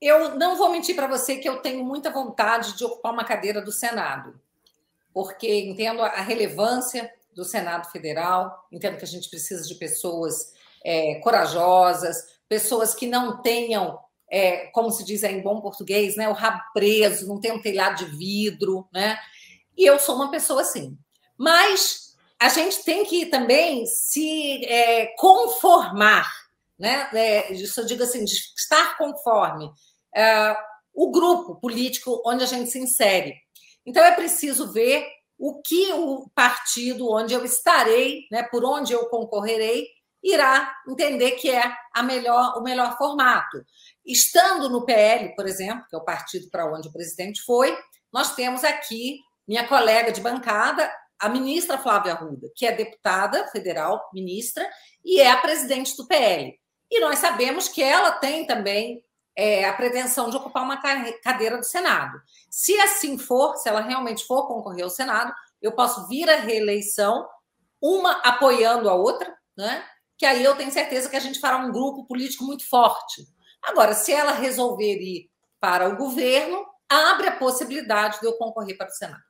Eu 0.00 0.36
não 0.36 0.56
vou 0.56 0.70
mentir 0.70 0.96
para 0.96 1.06
você 1.06 1.36
que 1.36 1.48
eu 1.48 1.60
tenho 1.60 1.84
muita 1.84 2.10
vontade 2.10 2.76
de 2.76 2.84
ocupar 2.84 3.12
uma 3.12 3.24
cadeira 3.24 3.60
do 3.60 3.70
Senado, 3.70 4.40
porque 5.12 5.60
entendo 5.60 6.02
a 6.02 6.22
relevância 6.22 7.12
do 7.34 7.44
Senado 7.44 7.90
Federal, 7.90 8.66
entendo 8.72 8.96
que 8.96 9.04
a 9.04 9.08
gente 9.08 9.28
precisa 9.28 9.66
de 9.66 9.74
pessoas 9.74 10.52
é, 10.84 11.16
corajosas, 11.16 12.16
pessoas 12.48 12.94
que 12.94 13.06
não 13.06 13.42
tenham, 13.42 13.98
é, 14.30 14.68
como 14.68 14.90
se 14.90 15.04
diz 15.04 15.22
em 15.22 15.42
bom 15.42 15.60
português, 15.60 16.16
né, 16.16 16.28
o 16.28 16.32
rabo 16.32 16.62
preso, 16.72 17.28
não 17.28 17.38
tenham 17.38 17.58
um 17.58 17.62
telhado 17.62 18.04
de 18.04 18.16
vidro, 18.16 18.88
né? 18.92 19.18
E 19.76 19.84
eu 19.84 19.98
sou 19.98 20.16
uma 20.16 20.30
pessoa 20.30 20.62
assim. 20.62 20.98
Mas 21.36 22.16
a 22.38 22.48
gente 22.48 22.82
tem 22.84 23.04
que 23.04 23.26
também 23.26 23.84
se 23.86 24.64
é, 24.64 25.14
conformar, 25.16 26.26
né? 26.78 27.08
É, 27.12 27.52
isso 27.52 27.80
eu 27.80 27.86
digo 27.86 28.02
assim, 28.02 28.24
de 28.24 28.34
estar 28.56 28.96
conforme 28.96 29.70
é, 30.14 30.56
o 30.94 31.10
grupo 31.10 31.56
político 31.56 32.22
onde 32.26 32.44
a 32.44 32.46
gente 32.46 32.70
se 32.70 32.78
insere. 32.78 33.34
Então 33.86 34.04
é 34.04 34.12
preciso 34.12 34.72
ver 34.72 35.06
o 35.38 35.62
que 35.62 35.92
o 35.92 36.28
partido 36.34 37.10
onde 37.10 37.32
eu 37.32 37.44
estarei, 37.44 38.26
né, 38.30 38.42
por 38.42 38.64
onde 38.64 38.92
eu 38.92 39.06
concorrerei, 39.06 39.86
irá 40.22 40.74
entender 40.86 41.32
que 41.32 41.50
é 41.50 41.74
a 41.94 42.02
melhor, 42.02 42.58
o 42.58 42.62
melhor 42.62 42.96
formato. 42.98 43.64
Estando 44.04 44.68
no 44.68 44.84
PL, 44.84 45.34
por 45.34 45.46
exemplo, 45.46 45.86
que 45.88 45.96
é 45.96 45.98
o 45.98 46.04
partido 46.04 46.50
para 46.50 46.70
onde 46.70 46.88
o 46.88 46.92
presidente 46.92 47.42
foi, 47.42 47.76
nós 48.12 48.34
temos 48.34 48.64
aqui 48.64 49.18
minha 49.48 49.66
colega 49.66 50.12
de 50.12 50.20
bancada, 50.20 50.90
a 51.18 51.28
ministra 51.28 51.78
Flávia 51.78 52.12
Arruda, 52.12 52.50
que 52.54 52.66
é 52.66 52.72
deputada 52.72 53.46
federal, 53.48 54.10
ministra, 54.12 54.68
e 55.04 55.20
é 55.20 55.30
a 55.30 55.38
presidente 55.38 55.96
do 55.96 56.06
PL. 56.06 56.54
E 56.90 57.00
nós 57.00 57.18
sabemos 57.18 57.68
que 57.68 57.82
ela 57.82 58.12
tem 58.12 58.46
também 58.46 59.02
é, 59.40 59.64
a 59.64 59.72
pretensão 59.72 60.28
de 60.28 60.36
ocupar 60.36 60.62
uma 60.62 60.82
cadeira 61.22 61.56
do 61.56 61.64
Senado. 61.64 62.20
Se 62.50 62.78
assim 62.78 63.16
for, 63.16 63.56
se 63.56 63.70
ela 63.70 63.80
realmente 63.80 64.26
for 64.26 64.46
concorrer 64.46 64.84
ao 64.84 64.90
Senado, 64.90 65.32
eu 65.62 65.72
posso 65.72 66.06
vir 66.08 66.28
à 66.28 66.36
reeleição, 66.36 67.26
uma 67.80 68.12
apoiando 68.20 68.90
a 68.90 68.94
outra, 68.94 69.34
né? 69.56 69.82
que 70.18 70.26
aí 70.26 70.44
eu 70.44 70.54
tenho 70.54 70.70
certeza 70.70 71.08
que 71.08 71.16
a 71.16 71.20
gente 71.20 71.40
fará 71.40 71.56
um 71.56 71.72
grupo 71.72 72.04
político 72.04 72.44
muito 72.44 72.68
forte. 72.68 73.26
Agora, 73.62 73.94
se 73.94 74.12
ela 74.12 74.32
resolver 74.32 75.00
ir 75.00 75.30
para 75.58 75.88
o 75.88 75.96
governo, 75.96 76.62
abre 76.86 77.28
a 77.28 77.36
possibilidade 77.36 78.20
de 78.20 78.26
eu 78.26 78.34
concorrer 78.34 78.76
para 78.76 78.88
o 78.88 78.92
Senado. 78.92 79.22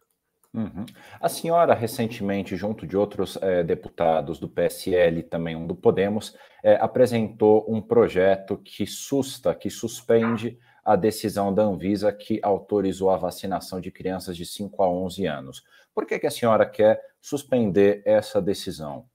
Uhum. 0.52 0.84
A 1.20 1.28
senhora, 1.28 1.74
recentemente, 1.74 2.56
junto 2.56 2.86
de 2.86 2.96
outros 2.96 3.38
é, 3.40 3.62
deputados 3.62 4.40
do 4.40 4.48
PSL, 4.48 5.22
também 5.22 5.54
um 5.54 5.66
do 5.66 5.76
Podemos, 5.76 6.36
é, 6.62 6.74
apresentou 6.74 7.64
um 7.68 7.80
projeto 7.80 8.58
que 8.58 8.86
susta, 8.86 9.54
que 9.54 9.70
suspende 9.70 10.58
a 10.84 10.96
decisão 10.96 11.54
da 11.54 11.62
Anvisa 11.62 12.12
que 12.12 12.40
autorizou 12.42 13.10
a 13.10 13.16
vacinação 13.16 13.80
de 13.80 13.92
crianças 13.92 14.36
de 14.36 14.44
5 14.44 14.82
a 14.82 14.90
11 14.90 15.26
anos. 15.26 15.62
Por 15.94 16.04
que, 16.04 16.18
que 16.18 16.26
a 16.26 16.30
senhora 16.30 16.68
quer 16.68 17.00
suspender 17.20 18.02
essa 18.04 18.42
decisão? 18.42 19.08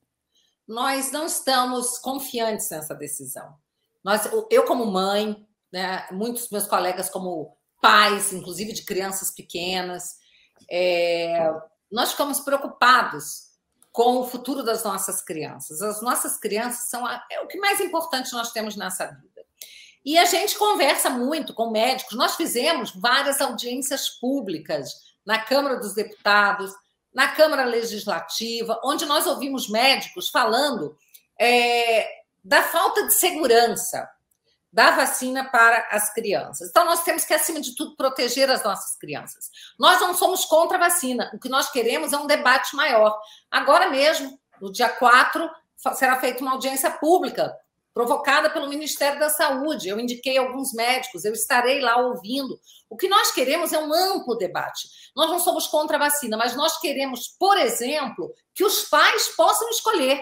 Nós 0.67 1.11
não 1.11 1.25
estamos 1.25 1.97
confiantes 1.97 2.69
nessa 2.69 2.95
decisão. 2.95 3.55
Nós, 4.03 4.29
eu, 4.49 4.63
como 4.65 4.85
mãe, 4.85 5.45
né, 5.71 6.07
muitos 6.11 6.49
meus 6.49 6.65
colegas, 6.65 7.09
como 7.09 7.57
pais, 7.81 8.31
inclusive 8.31 8.71
de 8.71 8.85
crianças 8.85 9.31
pequenas, 9.31 10.17
é, 10.69 11.51
nós 11.91 12.11
ficamos 12.11 12.39
preocupados 12.39 13.45
com 13.91 14.17
o 14.17 14.27
futuro 14.27 14.61
das 14.63 14.83
nossas 14.83 15.21
crianças. 15.21 15.81
As 15.81 16.01
nossas 16.01 16.37
crianças 16.37 16.89
são 16.89 17.05
a, 17.05 17.23
é 17.31 17.39
o 17.41 17.47
que 17.47 17.57
mais 17.57 17.79
importante 17.79 18.33
nós 18.33 18.51
temos 18.51 18.75
nessa 18.75 19.05
vida. 19.05 19.41
E 20.03 20.17
a 20.17 20.25
gente 20.25 20.57
conversa 20.57 21.09
muito 21.09 21.53
com 21.53 21.71
médicos. 21.71 22.17
Nós 22.17 22.35
fizemos 22.35 22.91
várias 22.91 23.41
audiências 23.41 24.09
públicas 24.09 24.91
na 25.25 25.39
Câmara 25.39 25.77
dos 25.77 25.93
Deputados, 25.93 26.73
na 27.13 27.29
Câmara 27.29 27.63
Legislativa, 27.63 28.79
onde 28.83 29.05
nós 29.05 29.25
ouvimos 29.25 29.69
médicos 29.69 30.29
falando 30.29 30.95
é, 31.39 32.05
da 32.43 32.61
falta 32.61 33.07
de 33.07 33.13
segurança 33.13 34.07
da 34.75 34.91
vacina 34.91 35.45
para 35.45 35.87
as 35.89 36.13
crianças. 36.13 36.67
Então, 36.67 36.83
nós 36.83 37.01
temos 37.01 37.23
que, 37.23 37.33
acima 37.33 37.61
de 37.61 37.73
tudo, 37.73 37.95
proteger 37.95 38.51
as 38.51 38.61
nossas 38.61 38.97
crianças. 38.97 39.49
Nós 39.79 40.01
não 40.01 40.13
somos 40.13 40.43
contra 40.43 40.75
a 40.75 40.81
vacina, 40.81 41.31
o 41.33 41.39
que 41.39 41.47
nós 41.47 41.71
queremos 41.71 42.11
é 42.11 42.17
um 42.17 42.27
debate 42.27 42.75
maior. 42.75 43.17
Agora 43.49 43.89
mesmo, 43.89 44.37
no 44.59 44.69
dia 44.69 44.89
4, 44.89 45.49
será 45.95 46.19
feita 46.19 46.41
uma 46.41 46.51
audiência 46.51 46.91
pública 46.91 47.55
provocada 47.93 48.49
pelo 48.49 48.67
Ministério 48.67 49.17
da 49.17 49.29
Saúde. 49.29 49.87
Eu 49.87 49.97
indiquei 49.97 50.37
alguns 50.37 50.73
médicos, 50.73 51.23
eu 51.23 51.31
estarei 51.31 51.79
lá 51.79 51.95
ouvindo. 51.95 52.59
O 52.89 52.97
que 52.97 53.07
nós 53.07 53.31
queremos 53.31 53.71
é 53.71 53.79
um 53.79 53.93
amplo 53.93 54.35
debate. 54.35 54.89
Nós 55.15 55.29
não 55.29 55.39
somos 55.39 55.67
contra 55.67 55.95
a 55.95 55.99
vacina, 56.01 56.35
mas 56.35 56.53
nós 56.53 56.77
queremos, 56.81 57.29
por 57.39 57.57
exemplo, 57.57 58.29
que 58.53 58.65
os 58.65 58.83
pais 58.89 59.29
possam 59.37 59.69
escolher 59.69 60.21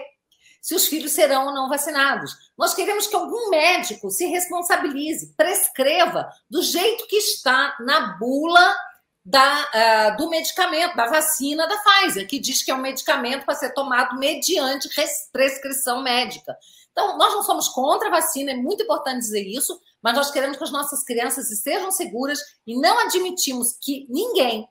se 0.64 0.74
os 0.74 0.86
filhos 0.86 1.12
serão 1.12 1.48
ou 1.48 1.52
não 1.52 1.68
vacinados. 1.68 2.50
Nós 2.56 2.72
queremos 2.72 3.06
que 3.06 3.14
algum 3.14 3.50
médico 3.50 4.10
se 4.10 4.24
responsabilize, 4.24 5.34
prescreva 5.36 6.26
do 6.48 6.62
jeito 6.62 7.06
que 7.06 7.16
está 7.16 7.76
na 7.80 8.16
bula 8.16 8.74
da, 9.22 10.14
uh, 10.14 10.16
do 10.16 10.30
medicamento, 10.30 10.96
da 10.96 11.04
vacina 11.04 11.68
da 11.68 11.76
Pfizer, 11.76 12.26
que 12.26 12.38
diz 12.38 12.62
que 12.62 12.70
é 12.70 12.74
um 12.74 12.80
medicamento 12.80 13.44
para 13.44 13.54
ser 13.54 13.74
tomado 13.74 14.18
mediante 14.18 14.88
prescrição 15.30 16.02
médica. 16.02 16.56
Então, 16.92 17.18
nós 17.18 17.34
não 17.34 17.42
somos 17.42 17.68
contra 17.68 18.08
a 18.08 18.12
vacina, 18.12 18.52
é 18.52 18.56
muito 18.56 18.84
importante 18.84 19.18
dizer 19.18 19.46
isso, 19.46 19.78
mas 20.02 20.14
nós 20.14 20.30
queremos 20.30 20.56
que 20.56 20.64
as 20.64 20.72
nossas 20.72 21.04
crianças 21.04 21.50
estejam 21.50 21.90
seguras 21.90 22.40
e 22.66 22.74
não 22.80 23.00
admitimos 23.00 23.76
que 23.78 24.06
ninguém, 24.08 24.66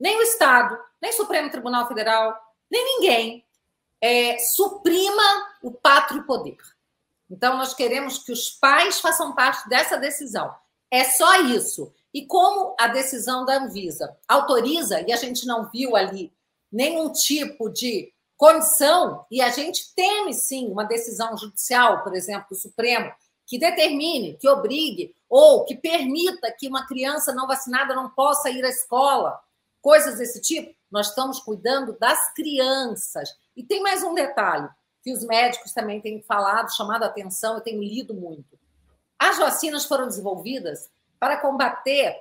nem 0.00 0.16
o 0.16 0.22
Estado, 0.22 0.78
nem 1.02 1.10
o 1.10 1.14
Supremo 1.14 1.50
Tribunal 1.50 1.86
Federal, 1.86 2.34
nem 2.70 2.82
ninguém 2.96 3.44
é, 4.00 4.38
suprima 4.38 5.48
o 5.62 5.70
pátrio 5.70 6.24
poder. 6.24 6.56
Então, 7.30 7.56
nós 7.56 7.74
queremos 7.74 8.18
que 8.18 8.32
os 8.32 8.50
pais 8.50 9.00
façam 9.00 9.34
parte 9.34 9.68
dessa 9.68 9.96
decisão. 9.96 10.52
É 10.90 11.04
só 11.04 11.42
isso. 11.42 11.92
E 12.12 12.26
como 12.26 12.74
a 12.78 12.88
decisão 12.88 13.44
da 13.44 13.58
Anvisa 13.58 14.16
autoriza, 14.26 15.00
e 15.02 15.12
a 15.12 15.16
gente 15.16 15.46
não 15.46 15.70
viu 15.70 15.94
ali 15.94 16.32
nenhum 16.72 17.12
tipo 17.12 17.68
de 17.68 18.12
condição, 18.36 19.24
e 19.30 19.40
a 19.40 19.50
gente 19.50 19.94
teme 19.94 20.34
sim 20.34 20.68
uma 20.68 20.84
decisão 20.84 21.36
judicial, 21.36 22.02
por 22.02 22.14
exemplo, 22.14 22.48
do 22.50 22.56
Supremo, 22.56 23.12
que 23.46 23.58
determine, 23.58 24.36
que 24.36 24.48
obrigue 24.48 25.14
ou 25.28 25.64
que 25.64 25.76
permita 25.76 26.50
que 26.52 26.66
uma 26.66 26.86
criança 26.86 27.32
não 27.32 27.46
vacinada 27.46 27.94
não 27.94 28.08
possa 28.10 28.50
ir 28.50 28.64
à 28.64 28.68
escola, 28.68 29.38
coisas 29.80 30.18
desse 30.18 30.40
tipo, 30.40 30.74
nós 30.90 31.08
estamos 31.08 31.40
cuidando 31.40 31.96
das 31.98 32.32
crianças. 32.34 33.30
E 33.56 33.62
tem 33.62 33.82
mais 33.82 34.02
um 34.02 34.14
detalhe 34.14 34.68
que 35.02 35.12
os 35.12 35.24
médicos 35.24 35.72
também 35.72 36.00
têm 36.00 36.22
falado, 36.22 36.74
chamado 36.74 37.04
a 37.04 37.06
atenção, 37.06 37.54
eu 37.54 37.60
tenho 37.60 37.82
lido 37.82 38.14
muito. 38.14 38.58
As 39.18 39.38
vacinas 39.38 39.84
foram 39.84 40.06
desenvolvidas 40.06 40.90
para 41.18 41.38
combater 41.38 42.20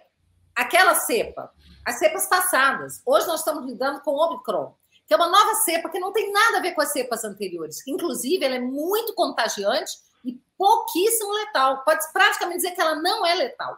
aquela 0.56 0.96
cepa, 0.96 1.54
as 1.86 2.00
cepas 2.00 2.28
passadas. 2.28 3.02
Hoje 3.06 3.28
nós 3.28 3.40
estamos 3.40 3.66
lidando 3.66 4.02
com 4.02 4.12
o 4.12 4.18
Omicron 4.18 4.76
que 5.10 5.14
é 5.16 5.18
uma 5.18 5.28
nova 5.28 5.56
cepa 5.56 5.90
que 5.90 5.98
não 5.98 6.14
tem 6.14 6.32
nada 6.32 6.60
a 6.60 6.62
ver 6.62 6.74
com 6.74 6.82
as 6.82 6.92
cepas 6.92 7.24
anteriores. 7.24 7.82
Inclusive, 7.88 8.46
ela 8.46 8.58
é 8.58 8.60
muito 8.60 9.16
contagiante 9.16 9.94
e 10.24 10.40
pouquíssimo 10.56 11.34
letal. 11.34 11.84
Pode 11.84 12.06
praticamente 12.14 12.58
dizer 12.58 12.76
que 12.76 12.82
ela 12.82 12.96
não 12.96 13.26
é 13.26 13.34
letal. 13.34 13.76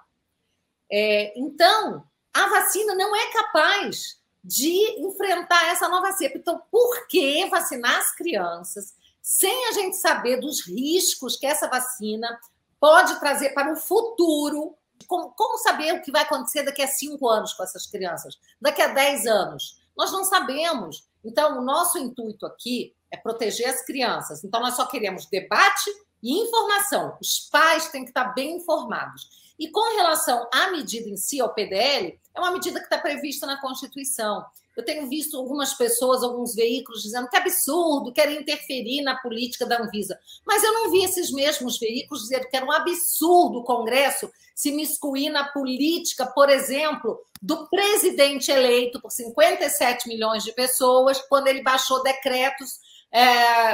É, 0.92 1.32
então, 1.40 2.04
a 2.34 2.48
vacina 2.48 2.96
não 2.96 3.16
é 3.16 3.32
capaz 3.32 4.20
de 4.44 5.00
enfrentar 5.00 5.70
essa 5.70 5.88
nova 5.88 6.12
cepa. 6.14 6.38
Então, 6.38 6.62
por 6.72 7.08
que 7.08 7.46
vacinar 7.46 8.00
as 8.00 8.16
crianças 8.16 8.94
sem 9.22 9.68
a 9.68 9.72
gente 9.74 9.98
saber 9.98 10.38
dos 10.38 10.66
riscos 10.66 11.38
que 11.38 11.46
essa 11.46 11.68
vacina 11.68 12.40
pode 12.80 13.20
trazer 13.20 13.52
para 13.52 13.72
o 13.72 13.78
futuro? 13.78 14.76
Como, 15.08 15.32
como 15.32 15.58
saber 15.60 15.94
o 15.94 16.02
que 16.02 16.12
vai 16.12 16.24
acontecer 16.24 16.64
daqui 16.64 16.82
a 16.82 16.88
cinco 16.88 17.28
anos 17.28 17.54
com 17.54 17.64
essas 17.64 17.86
crianças? 17.86 18.38
Daqui 18.60 18.82
a 18.82 18.88
dez 18.88 19.26
anos? 19.28 19.80
Nós 19.96 20.12
não 20.12 20.24
sabemos. 20.24 21.08
Então, 21.24 21.60
o 21.60 21.62
nosso 21.62 21.98
intuito 21.98 22.46
aqui 22.46 22.96
é 23.12 23.18
proteger 23.18 23.70
as 23.70 23.86
crianças. 23.86 24.44
Então, 24.44 24.60
nós 24.60 24.76
só 24.76 24.86
queremos 24.88 25.28
debate 25.28 25.92
e 26.24 26.40
informação. 26.40 27.18
Os 27.22 27.48
pais 27.52 27.90
têm 27.90 28.04
que 28.04 28.10
estar 28.10 28.34
bem 28.34 28.58
informados. 28.58 29.51
E 29.62 29.70
com 29.70 29.96
relação 29.96 30.50
à 30.52 30.72
medida 30.72 31.08
em 31.08 31.16
si, 31.16 31.40
ao 31.40 31.54
PDL, 31.54 32.20
é 32.34 32.40
uma 32.40 32.50
medida 32.50 32.80
que 32.80 32.86
está 32.86 32.98
prevista 32.98 33.46
na 33.46 33.62
Constituição. 33.62 34.44
Eu 34.76 34.84
tenho 34.84 35.08
visto 35.08 35.38
algumas 35.38 35.76
pessoas, 35.76 36.24
alguns 36.24 36.56
veículos 36.56 37.04
dizendo 37.04 37.30
que 37.30 37.38
absurdo, 37.38 38.12
querem 38.12 38.42
interferir 38.42 39.04
na 39.04 39.20
política 39.20 39.64
da 39.68 39.80
Anvisa. 39.80 40.20
Mas 40.48 40.64
eu 40.64 40.74
não 40.74 40.90
vi 40.90 41.04
esses 41.04 41.32
mesmos 41.32 41.78
veículos 41.78 42.24
dizendo 42.24 42.50
que 42.50 42.58
era 42.58 42.66
um 42.66 42.72
absurdo 42.72 43.60
o 43.60 43.64
Congresso 43.64 44.32
se 44.56 44.72
miscuir 44.72 45.30
na 45.30 45.50
política, 45.50 46.26
por 46.26 46.50
exemplo, 46.50 47.24
do 47.40 47.70
presidente 47.70 48.50
eleito 48.50 49.00
por 49.00 49.12
57 49.12 50.08
milhões 50.08 50.44
de 50.44 50.54
pessoas, 50.54 51.22
quando 51.30 51.46
ele 51.46 51.62
baixou 51.62 52.02
decretos 52.02 52.80
é, 53.12 53.74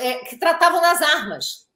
é, 0.00 0.14
que 0.28 0.36
tratavam 0.36 0.80
das 0.80 1.00
armas 1.00 1.69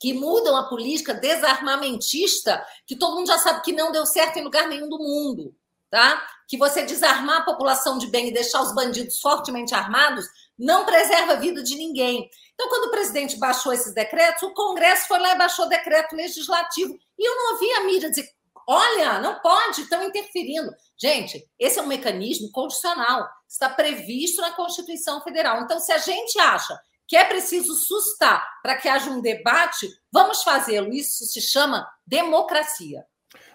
que 0.00 0.14
mudam 0.14 0.56
a 0.56 0.68
política 0.68 1.14
desarmamentista, 1.14 2.66
que 2.86 2.96
todo 2.96 3.16
mundo 3.16 3.28
já 3.28 3.38
sabe 3.38 3.62
que 3.62 3.72
não 3.72 3.92
deu 3.92 4.06
certo 4.06 4.38
em 4.38 4.42
lugar 4.42 4.66
nenhum 4.66 4.88
do 4.88 4.98
mundo 4.98 5.54
tá? 5.90 6.24
Que 6.48 6.56
você 6.56 6.84
desarmar 6.84 7.38
a 7.38 7.44
população 7.44 7.98
de 7.98 8.06
bem 8.06 8.28
e 8.28 8.32
deixar 8.32 8.62
os 8.62 8.74
bandidos 8.74 9.20
fortemente 9.20 9.74
armados 9.74 10.24
não 10.58 10.84
preserva 10.84 11.32
a 11.32 11.36
vida 11.36 11.62
de 11.62 11.74
ninguém. 11.74 12.30
Então, 12.54 12.68
quando 12.68 12.84
o 12.86 12.90
presidente 12.90 13.38
baixou 13.38 13.72
esses 13.72 13.92
decretos, 13.92 14.42
o 14.42 14.54
Congresso 14.54 15.08
foi 15.08 15.18
lá 15.18 15.34
e 15.34 15.38
baixou 15.38 15.66
o 15.66 15.68
decreto 15.68 16.14
legislativo. 16.14 16.96
E 17.18 17.28
eu 17.28 17.36
não 17.36 17.52
ouvi 17.54 17.70
a 17.72 17.84
mídia 17.84 18.10
dizer: 18.10 18.30
olha, 18.66 19.18
não 19.20 19.40
pode, 19.40 19.82
estão 19.82 20.02
interferindo. 20.02 20.70
Gente, 20.96 21.44
esse 21.58 21.78
é 21.78 21.82
um 21.82 21.86
mecanismo 21.86 22.50
constitucional, 22.52 23.26
está 23.48 23.68
previsto 23.68 24.40
na 24.40 24.52
Constituição 24.52 25.20
Federal. 25.22 25.62
Então, 25.62 25.80
se 25.80 25.92
a 25.92 25.98
gente 25.98 26.38
acha 26.38 26.78
que 27.10 27.16
é 27.16 27.24
preciso 27.24 27.74
sustar 27.74 28.40
para 28.62 28.76
que 28.76 28.88
haja 28.88 29.10
um 29.10 29.20
debate, 29.20 29.88
vamos 30.12 30.44
fazê-lo. 30.44 30.90
Isso 30.90 31.24
se 31.24 31.40
chama 31.40 31.84
democracia. 32.06 33.04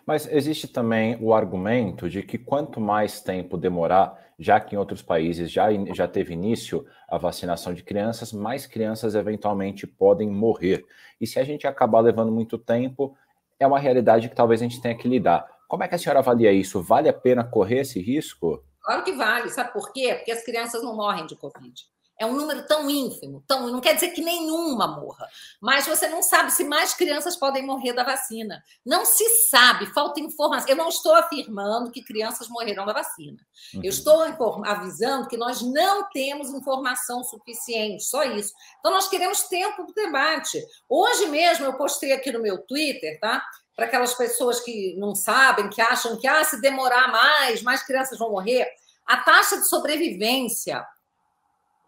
Mas 0.05 0.27
existe 0.27 0.67
também 0.67 1.17
o 1.21 1.33
argumento 1.33 2.09
de 2.09 2.21
que 2.21 2.37
quanto 2.37 2.81
mais 2.81 3.21
tempo 3.21 3.57
demorar, 3.57 4.13
já 4.37 4.59
que 4.59 4.75
em 4.75 4.77
outros 4.77 5.01
países 5.01 5.49
já, 5.49 5.67
já 5.93 6.05
teve 6.05 6.33
início 6.33 6.85
a 7.07 7.17
vacinação 7.17 7.73
de 7.73 7.81
crianças, 7.81 8.33
mais 8.33 8.67
crianças 8.67 9.15
eventualmente 9.15 9.87
podem 9.87 10.29
morrer. 10.29 10.83
E 11.21 11.25
se 11.25 11.39
a 11.39 11.45
gente 11.45 11.65
acabar 11.65 12.01
levando 12.01 12.33
muito 12.33 12.57
tempo, 12.57 13.17
é 13.57 13.65
uma 13.65 13.79
realidade 13.79 14.27
que 14.27 14.35
talvez 14.35 14.61
a 14.61 14.65
gente 14.65 14.81
tenha 14.81 14.97
que 14.97 15.07
lidar. 15.07 15.47
Como 15.69 15.81
é 15.81 15.87
que 15.87 15.95
a 15.95 15.97
senhora 15.97 16.19
avalia 16.19 16.51
isso? 16.51 16.83
Vale 16.83 17.07
a 17.07 17.13
pena 17.13 17.41
correr 17.41 17.79
esse 17.79 18.01
risco? 18.01 18.61
Claro 18.81 19.01
que 19.05 19.13
vale. 19.13 19.49
Sabe 19.49 19.71
por 19.71 19.93
quê? 19.93 20.13
Porque 20.15 20.33
as 20.33 20.43
crianças 20.43 20.83
não 20.83 20.93
morrem 20.93 21.25
de 21.25 21.37
Covid. 21.37 21.94
É 22.17 22.25
um 22.25 22.31
número 22.31 22.65
tão 22.65 22.89
ínfimo, 22.89 23.43
tão, 23.45 23.67
não 23.67 23.81
quer 23.81 23.93
dizer 23.93 24.11
que 24.11 24.21
nenhuma 24.21 24.87
morra, 24.87 25.27
mas 25.59 25.85
você 25.85 26.07
não 26.07 26.23
sabe 26.23 26.49
se 26.49 26.63
mais 26.63 26.93
crianças 26.93 27.35
podem 27.35 27.65
morrer 27.65 27.91
da 27.91 28.05
vacina. 28.05 28.63
Não 28.85 29.05
se 29.05 29.27
sabe, 29.49 29.87
falta 29.87 30.21
informação. 30.21 30.69
Eu 30.69 30.77
não 30.77 30.87
estou 30.87 31.13
afirmando 31.13 31.91
que 31.91 32.01
crianças 32.01 32.47
morrerão 32.47 32.85
da 32.85 32.93
vacina. 32.93 33.37
Uhum. 33.73 33.81
Eu 33.83 33.89
estou 33.89 34.23
avisando 34.65 35.27
que 35.27 35.35
nós 35.35 35.61
não 35.61 36.07
temos 36.09 36.49
informação 36.51 37.21
suficiente, 37.21 38.05
só 38.05 38.23
isso. 38.23 38.53
Então, 38.79 38.93
nós 38.93 39.09
queremos 39.09 39.43
tempo 39.43 39.83
do 39.83 39.93
debate. 39.93 40.63
Hoje 40.87 41.25
mesmo 41.25 41.65
eu 41.65 41.73
postei 41.73 42.13
aqui 42.13 42.31
no 42.31 42.41
meu 42.41 42.59
Twitter, 42.59 43.19
tá? 43.19 43.43
Para 43.75 43.87
aquelas 43.87 44.13
pessoas 44.13 44.61
que 44.61 44.95
não 44.97 45.13
sabem, 45.13 45.69
que 45.69 45.81
acham 45.81 46.17
que 46.17 46.27
ah, 46.27 46.45
se 46.45 46.61
demorar 46.61 47.11
mais, 47.11 47.61
mais 47.61 47.83
crianças 47.83 48.17
vão 48.17 48.31
morrer. 48.31 48.69
A 49.05 49.17
taxa 49.17 49.57
de 49.57 49.67
sobrevivência 49.67 50.81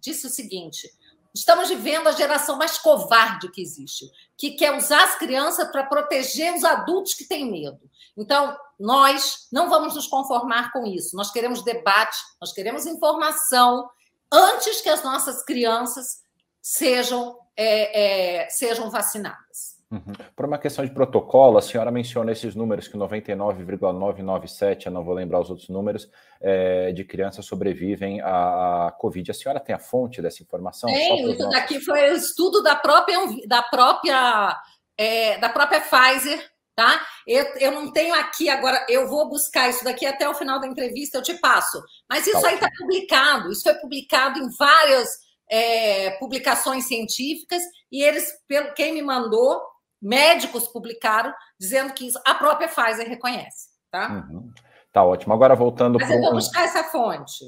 disse, 0.00 0.26
o 0.26 0.30
seguinte: 0.30 0.90
Estamos 1.34 1.68
vivendo 1.68 2.08
a 2.08 2.12
geração 2.12 2.56
mais 2.56 2.78
covarde 2.78 3.50
que 3.50 3.60
existe, 3.60 4.10
que 4.36 4.52
quer 4.52 4.76
usar 4.76 5.04
as 5.04 5.16
crianças 5.16 5.70
para 5.70 5.84
proteger 5.84 6.54
os 6.54 6.64
adultos 6.64 7.14
que 7.14 7.24
têm 7.24 7.50
medo. 7.50 7.78
Então, 8.16 8.56
nós 8.78 9.46
não 9.52 9.68
vamos 9.68 9.94
nos 9.94 10.06
conformar 10.06 10.72
com 10.72 10.86
isso. 10.86 11.16
Nós 11.16 11.30
queremos 11.30 11.62
debate, 11.62 12.16
nós 12.40 12.52
queremos 12.52 12.86
informação 12.86 13.88
antes 14.32 14.80
que 14.80 14.88
as 14.88 15.02
nossas 15.02 15.44
crianças 15.44 16.22
sejam, 16.60 17.38
é, 17.56 18.44
é, 18.44 18.50
sejam 18.50 18.90
vacinadas. 18.90 19.77
Uhum. 19.90 20.12
Por 20.36 20.44
uma 20.44 20.58
questão 20.58 20.84
de 20.84 20.90
protocolo, 20.90 21.56
a 21.56 21.62
senhora 21.62 21.90
menciona 21.90 22.30
esses 22.30 22.54
números 22.54 22.86
que 22.86 22.96
99,997, 22.96 24.86
eu 24.86 24.92
não 24.92 25.02
vou 25.02 25.14
lembrar 25.14 25.40
os 25.40 25.48
outros 25.48 25.70
números, 25.70 26.10
é, 26.42 26.92
de 26.92 27.04
crianças 27.04 27.46
sobrevivem 27.46 28.20
à, 28.20 28.94
Covid. 28.98 29.30
A 29.30 29.34
senhora 29.34 29.58
tem 29.58 29.74
a 29.74 29.78
fonte 29.78 30.20
dessa 30.20 30.42
informação? 30.42 30.90
Tem, 30.90 31.30
isso 31.30 31.48
daqui 31.48 31.80
foi 31.80 32.10
o 32.10 32.16
estudo 32.16 32.62
da 32.62 32.76
própria, 32.76 33.18
da 33.46 33.62
própria, 33.62 34.60
é, 34.98 35.38
da 35.38 35.48
própria 35.48 35.80
Pfizer, 35.80 36.38
tá? 36.76 37.06
Eu, 37.26 37.44
eu 37.56 37.72
não 37.72 37.90
tenho 37.90 38.14
aqui 38.14 38.50
agora, 38.50 38.84
eu 38.90 39.08
vou 39.08 39.26
buscar 39.26 39.70
isso 39.70 39.82
daqui 39.84 40.04
até 40.04 40.28
o 40.28 40.34
final 40.34 40.60
da 40.60 40.66
entrevista, 40.66 41.16
eu 41.16 41.22
te 41.22 41.32
passo. 41.34 41.82
Mas 42.10 42.26
isso 42.26 42.42
tá 42.42 42.48
aí 42.48 42.56
está 42.56 42.68
publicado, 42.76 43.50
isso 43.50 43.62
foi 43.62 43.74
publicado 43.76 44.38
em 44.38 44.50
várias 44.58 45.08
é, 45.50 46.10
publicações 46.18 46.84
científicas, 46.84 47.62
e 47.90 48.02
eles, 48.02 48.30
pelo 48.46 48.74
quem 48.74 48.92
me 48.92 49.00
mandou, 49.00 49.58
médicos 50.00 50.68
publicaram 50.68 51.32
dizendo 51.58 51.92
que 51.92 52.06
isso 52.06 52.20
a 52.26 52.34
própria 52.34 52.68
Pfizer 52.68 53.08
reconhece, 53.08 53.68
tá? 53.90 54.26
Uhum. 54.30 54.52
Tá 54.92 55.04
ótimo. 55.04 55.34
Agora 55.34 55.54
voltando 55.54 55.98
para. 55.98 56.30
buscar 56.30 56.64
essa 56.64 56.84
fonte. 56.84 57.44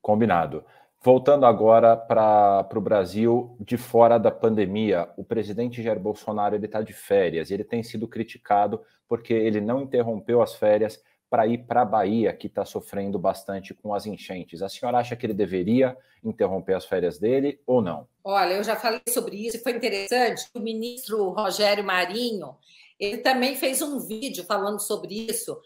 Combinado. 0.00 0.64
Voltando 1.02 1.46
agora 1.46 1.96
para 1.96 2.66
o 2.74 2.80
Brasil, 2.80 3.56
de 3.60 3.76
fora 3.76 4.18
da 4.18 4.30
pandemia, 4.30 5.08
o 5.16 5.22
presidente 5.22 5.82
Jair 5.82 6.00
Bolsonaro 6.00 6.54
ele 6.56 6.66
está 6.66 6.82
de 6.82 6.92
férias. 6.92 7.50
Ele 7.50 7.62
tem 7.62 7.82
sido 7.82 8.08
criticado 8.08 8.80
porque 9.08 9.32
ele 9.32 9.60
não 9.60 9.82
interrompeu 9.82 10.42
as 10.42 10.54
férias 10.54 11.00
para 11.28 11.46
ir 11.46 11.58
para 11.66 11.82
a 11.82 11.84
Bahia, 11.84 12.32
que 12.32 12.46
está 12.46 12.64
sofrendo 12.64 13.18
bastante 13.18 13.74
com 13.74 13.92
as 13.92 14.06
enchentes. 14.06 14.62
A 14.62 14.68
senhora 14.68 14.98
acha 14.98 15.16
que 15.16 15.26
ele 15.26 15.34
deveria 15.34 15.96
interromper 16.22 16.74
as 16.74 16.84
férias 16.84 17.18
dele 17.18 17.60
ou 17.66 17.82
não? 17.82 18.08
Olha, 18.22 18.54
eu 18.54 18.64
já 18.64 18.76
falei 18.76 19.02
sobre 19.08 19.36
isso 19.36 19.56
e 19.56 19.60
foi 19.60 19.72
interessante. 19.72 20.48
O 20.54 20.60
ministro 20.60 21.30
Rogério 21.30 21.84
Marinho, 21.84 22.56
ele 22.98 23.18
também 23.18 23.56
fez 23.56 23.82
um 23.82 23.98
vídeo 24.00 24.44
falando 24.44 24.80
sobre 24.80 25.26
isso, 25.28 25.60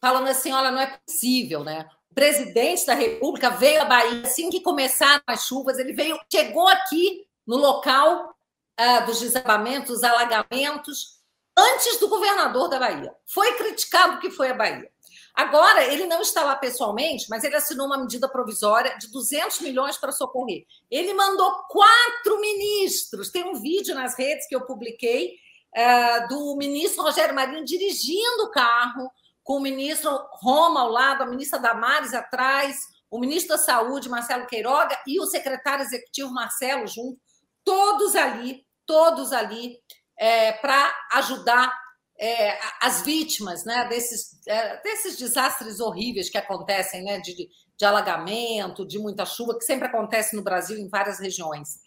falando 0.00 0.28
assim, 0.28 0.52
olha, 0.52 0.70
não 0.70 0.80
é 0.80 0.98
possível, 1.06 1.64
né? 1.64 1.88
O 2.10 2.14
presidente 2.14 2.86
da 2.86 2.94
República 2.94 3.50
veio 3.50 3.82
à 3.82 3.84
Bahia 3.84 4.22
assim 4.22 4.50
que 4.50 4.60
começaram 4.60 5.22
as 5.26 5.44
chuvas, 5.44 5.78
ele 5.78 5.92
veio, 5.92 6.18
chegou 6.32 6.66
aqui 6.66 7.26
no 7.46 7.56
local 7.56 8.34
uh, 8.78 9.06
dos 9.06 9.20
desabamentos, 9.20 9.90
dos 9.90 10.04
alagamentos, 10.04 11.17
antes 11.58 11.98
do 11.98 12.08
governador 12.08 12.68
da 12.68 12.78
Bahia. 12.78 13.12
Foi 13.26 13.52
criticado 13.54 14.20
que 14.20 14.30
foi 14.30 14.50
a 14.50 14.54
Bahia. 14.54 14.88
Agora, 15.34 15.84
ele 15.84 16.06
não 16.06 16.20
está 16.20 16.44
lá 16.44 16.56
pessoalmente, 16.56 17.26
mas 17.28 17.44
ele 17.44 17.56
assinou 17.56 17.86
uma 17.86 17.98
medida 17.98 18.28
provisória 18.28 18.96
de 18.98 19.10
200 19.10 19.60
milhões 19.60 19.96
para 19.96 20.12
socorrer. 20.12 20.66
Ele 20.90 21.14
mandou 21.14 21.50
quatro 21.68 22.40
ministros. 22.40 23.30
Tem 23.30 23.44
um 23.44 23.60
vídeo 23.60 23.94
nas 23.94 24.16
redes 24.16 24.48
que 24.48 24.54
eu 24.54 24.62
publiquei 24.62 25.34
uh, 25.76 26.28
do 26.28 26.56
ministro 26.56 27.04
Rogério 27.04 27.34
Marinho 27.34 27.64
dirigindo 27.64 28.44
o 28.44 28.50
carro, 28.50 29.10
com 29.42 29.58
o 29.58 29.60
ministro 29.60 30.10
Roma 30.40 30.80
ao 30.80 30.90
lado, 30.90 31.22
a 31.22 31.26
ministra 31.26 31.58
Damares 31.58 32.14
atrás, 32.14 32.76
o 33.10 33.18
ministro 33.18 33.56
da 33.56 33.62
Saúde, 33.62 34.08
Marcelo 34.08 34.46
Queiroga, 34.46 34.98
e 35.06 35.20
o 35.20 35.26
secretário 35.26 35.84
executivo 35.84 36.32
Marcelo 36.32 36.86
junto, 36.86 37.18
todos 37.64 38.14
ali, 38.14 38.66
todos 38.84 39.32
ali 39.32 39.78
é, 40.18 40.52
para 40.52 40.94
ajudar 41.12 41.72
é, 42.18 42.58
as 42.80 43.02
vítimas 43.02 43.64
né, 43.64 43.86
desses, 43.88 44.40
é, 44.46 44.82
desses 44.82 45.16
desastres 45.16 45.78
horríveis 45.78 46.28
que 46.28 46.36
acontecem, 46.36 47.02
né, 47.04 47.20
de, 47.20 47.48
de 47.76 47.84
alagamento, 47.84 48.86
de 48.86 48.98
muita 48.98 49.24
chuva, 49.24 49.56
que 49.56 49.64
sempre 49.64 49.86
acontece 49.86 50.34
no 50.34 50.42
Brasil 50.42 50.76
em 50.76 50.88
várias 50.88 51.20
regiões. 51.20 51.78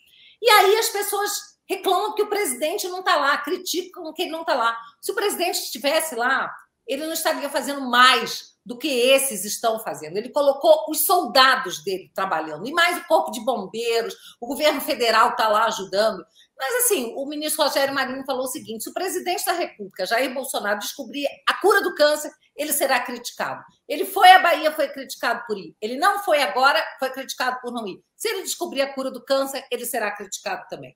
E 0.42 0.50
aí 0.50 0.78
as 0.78 0.90
pessoas 0.90 1.52
reclamam 1.70 2.16
que 2.16 2.24
o 2.24 2.30
presidente 2.30 2.88
não 2.88 3.00
está 3.00 3.18
lá, 3.18 3.38
criticam 3.38 4.12
que 4.14 4.24
ele 4.24 4.32
não 4.32 4.42
está 4.42 4.56
lá. 4.56 4.78
Se 5.02 5.12
o 5.12 5.16
presidente 5.16 5.60
estivesse 5.60 6.16
lá, 6.16 6.54
ele 6.88 7.06
não 7.06 7.14
estaria 7.14 7.50
fazendo 7.50 7.82
mais 7.82 8.51
do 8.66 8.78
que 8.78 8.88
esses 8.88 9.44
estão 9.44 9.80
fazendo. 9.80 10.18
Ele 10.18 10.30
colocou 10.30 10.86
os 10.90 11.06
soldados 11.06 11.84
dele 11.84 12.12
trabalhando, 12.14 12.68
e 12.68 12.72
mais 12.72 12.98
o 12.98 13.08
corpo 13.08 13.32
de 13.32 13.44
bombeiros, 13.44 14.16
o 14.40 14.48
governo 14.48 14.80
federal 14.82 15.32
está 15.32 15.48
lá 15.48 15.66
ajudando. 15.66 16.24
Mas, 16.58 16.86
assim, 16.86 17.14
o 17.16 17.26
ministro 17.26 17.64
Rogério 17.64 17.94
Marinho 17.94 18.24
falou 18.24 18.44
o 18.44 18.48
seguinte: 18.48 18.84
se 18.84 18.90
o 18.90 18.94
presidente 18.94 19.44
da 19.44 19.54
República, 19.54 20.06
Jair 20.06 20.32
Bolsonaro, 20.32 20.80
descobrir 20.80 21.26
a 21.48 21.56
cura 21.56 21.82
do 21.82 21.96
câncer, 21.96 22.32
ele 22.56 22.72
será 22.72 23.00
criticado. 23.00 23.64
Ele 23.88 24.06
foi 24.06 24.30
à 24.32 24.40
Bahia, 24.40 24.72
foi 24.72 24.88
criticado 24.90 25.44
por 25.48 25.58
ir. 25.58 25.76
Ele 25.82 25.98
não 25.98 26.20
foi 26.20 26.42
agora, 26.42 26.80
foi 27.00 27.10
criticado 27.10 27.60
por 27.62 27.72
não 27.72 27.88
ir. 27.88 28.00
Se 28.16 28.28
ele 28.28 28.44
descobrir 28.44 28.82
a 28.82 28.94
cura 28.94 29.10
do 29.10 29.26
câncer, 29.26 29.66
ele 29.72 29.86
será 29.86 30.12
criticado 30.12 30.68
também. 30.70 30.96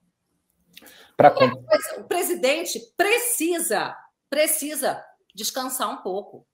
Pra... 1.17 1.33
O 1.97 2.03
presidente 2.03 2.79
precisa, 2.95 3.95
precisa 4.29 5.03
descansar 5.33 5.89
um 5.89 5.97
pouco. 5.97 6.45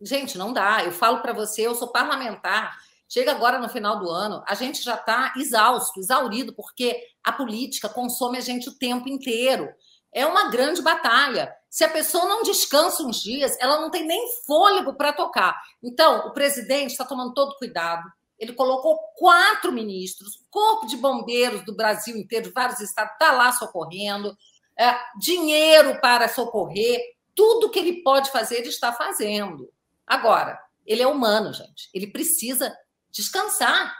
Gente, 0.00 0.36
não 0.36 0.52
dá. 0.52 0.84
Eu 0.84 0.92
falo 0.92 1.20
para 1.20 1.32
você, 1.32 1.66
eu 1.66 1.74
sou 1.74 1.88
parlamentar. 1.88 2.78
Chega 3.08 3.30
agora 3.32 3.58
no 3.58 3.68
final 3.68 3.98
do 3.98 4.10
ano, 4.10 4.42
a 4.46 4.54
gente 4.54 4.82
já 4.82 4.94
está 4.94 5.32
exausto, 5.36 5.98
exaurido, 5.98 6.52
porque 6.52 6.94
a 7.24 7.32
política 7.32 7.88
consome 7.88 8.36
a 8.36 8.40
gente 8.42 8.68
o 8.68 8.78
tempo 8.78 9.08
inteiro. 9.08 9.72
É 10.12 10.26
uma 10.26 10.50
grande 10.50 10.82
batalha. 10.82 11.50
Se 11.70 11.84
a 11.84 11.88
pessoa 11.88 12.26
não 12.26 12.42
descansa 12.42 13.02
uns 13.02 13.22
dias, 13.22 13.56
ela 13.60 13.80
não 13.80 13.90
tem 13.90 14.06
nem 14.06 14.28
fôlego 14.46 14.94
para 14.94 15.12
tocar. 15.12 15.58
Então, 15.82 16.26
o 16.28 16.32
presidente 16.32 16.90
está 16.90 17.04
tomando 17.04 17.32
todo 17.32 17.56
cuidado. 17.56 18.10
Ele 18.38 18.52
colocou 18.52 18.98
quatro 19.16 19.72
ministros, 19.72 20.44
corpo 20.50 20.86
de 20.86 20.96
bombeiros 20.96 21.64
do 21.64 21.74
Brasil 21.74 22.16
inteiro, 22.16 22.48
de 22.48 22.52
vários 22.52 22.80
estados, 22.80 23.12
está 23.12 23.32
lá 23.32 23.52
socorrendo, 23.52 24.36
é, 24.78 24.96
dinheiro 25.18 26.00
para 26.00 26.28
socorrer, 26.28 27.00
tudo 27.38 27.70
que 27.70 27.78
ele 27.78 28.02
pode 28.02 28.32
fazer, 28.32 28.56
ele 28.56 28.68
está 28.68 28.92
fazendo. 28.92 29.72
Agora, 30.04 30.60
ele 30.84 31.02
é 31.02 31.06
humano, 31.06 31.52
gente. 31.52 31.88
Ele 31.94 32.08
precisa 32.08 32.76
descansar. 33.12 33.96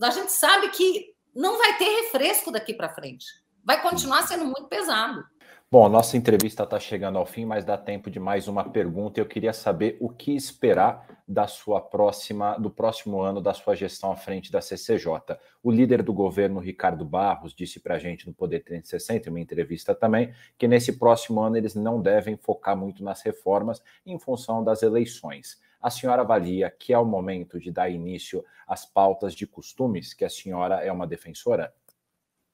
A 0.00 0.08
gente 0.08 0.32
sabe 0.32 0.70
que 0.70 1.14
não 1.36 1.58
vai 1.58 1.76
ter 1.76 1.84
refresco 1.84 2.50
daqui 2.50 2.72
para 2.72 2.94
frente. 2.94 3.26
Vai 3.62 3.82
continuar 3.82 4.26
sendo 4.26 4.46
muito 4.46 4.68
pesado. 4.68 5.22
Bom, 5.70 5.84
a 5.84 5.88
nossa 5.90 6.16
entrevista 6.16 6.62
está 6.62 6.80
chegando 6.80 7.18
ao 7.18 7.26
fim, 7.26 7.44
mas 7.44 7.62
dá 7.62 7.76
tempo 7.76 8.10
de 8.10 8.18
mais 8.18 8.48
uma 8.48 8.64
pergunta. 8.64 9.20
Eu 9.20 9.26
queria 9.26 9.52
saber 9.52 9.98
o 10.00 10.08
que 10.08 10.34
esperar 10.34 11.22
da 11.28 11.46
sua 11.46 11.78
próxima, 11.78 12.56
do 12.56 12.70
próximo 12.70 13.20
ano 13.20 13.38
da 13.38 13.52
sua 13.52 13.74
gestão 13.74 14.10
à 14.10 14.16
frente 14.16 14.50
da 14.50 14.62
CCJ. 14.62 15.36
O 15.62 15.70
líder 15.70 16.02
do 16.02 16.10
governo, 16.10 16.58
Ricardo 16.58 17.04
Barros, 17.04 17.54
disse 17.54 17.80
para 17.80 17.96
a 17.96 17.98
gente 17.98 18.26
no 18.26 18.32
Poder 18.32 18.60
360, 18.60 19.28
em 19.28 19.30
uma 19.30 19.40
entrevista 19.40 19.94
também, 19.94 20.32
que 20.56 20.66
nesse 20.66 20.98
próximo 20.98 21.38
ano 21.42 21.58
eles 21.58 21.74
não 21.74 22.00
devem 22.00 22.38
focar 22.38 22.74
muito 22.74 23.04
nas 23.04 23.20
reformas 23.20 23.82
em 24.06 24.18
função 24.18 24.64
das 24.64 24.82
eleições. 24.82 25.60
A 25.82 25.90
senhora 25.90 26.22
avalia 26.22 26.70
que 26.70 26.94
é 26.94 26.98
o 26.98 27.04
momento 27.04 27.60
de 27.60 27.70
dar 27.70 27.90
início 27.90 28.42
às 28.66 28.86
pautas 28.86 29.34
de 29.34 29.46
costumes, 29.46 30.14
que 30.14 30.24
a 30.24 30.30
senhora 30.30 30.76
é 30.76 30.90
uma 30.90 31.06
defensora? 31.06 31.74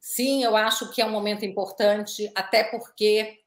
Sim, 0.07 0.45
eu 0.45 0.55
acho 0.55 0.91
que 0.91 1.01
é 1.01 1.07
um 1.07 1.11
momento 1.11 1.47
importante, 1.47 2.31
até 2.35 2.63
porque 2.63 3.41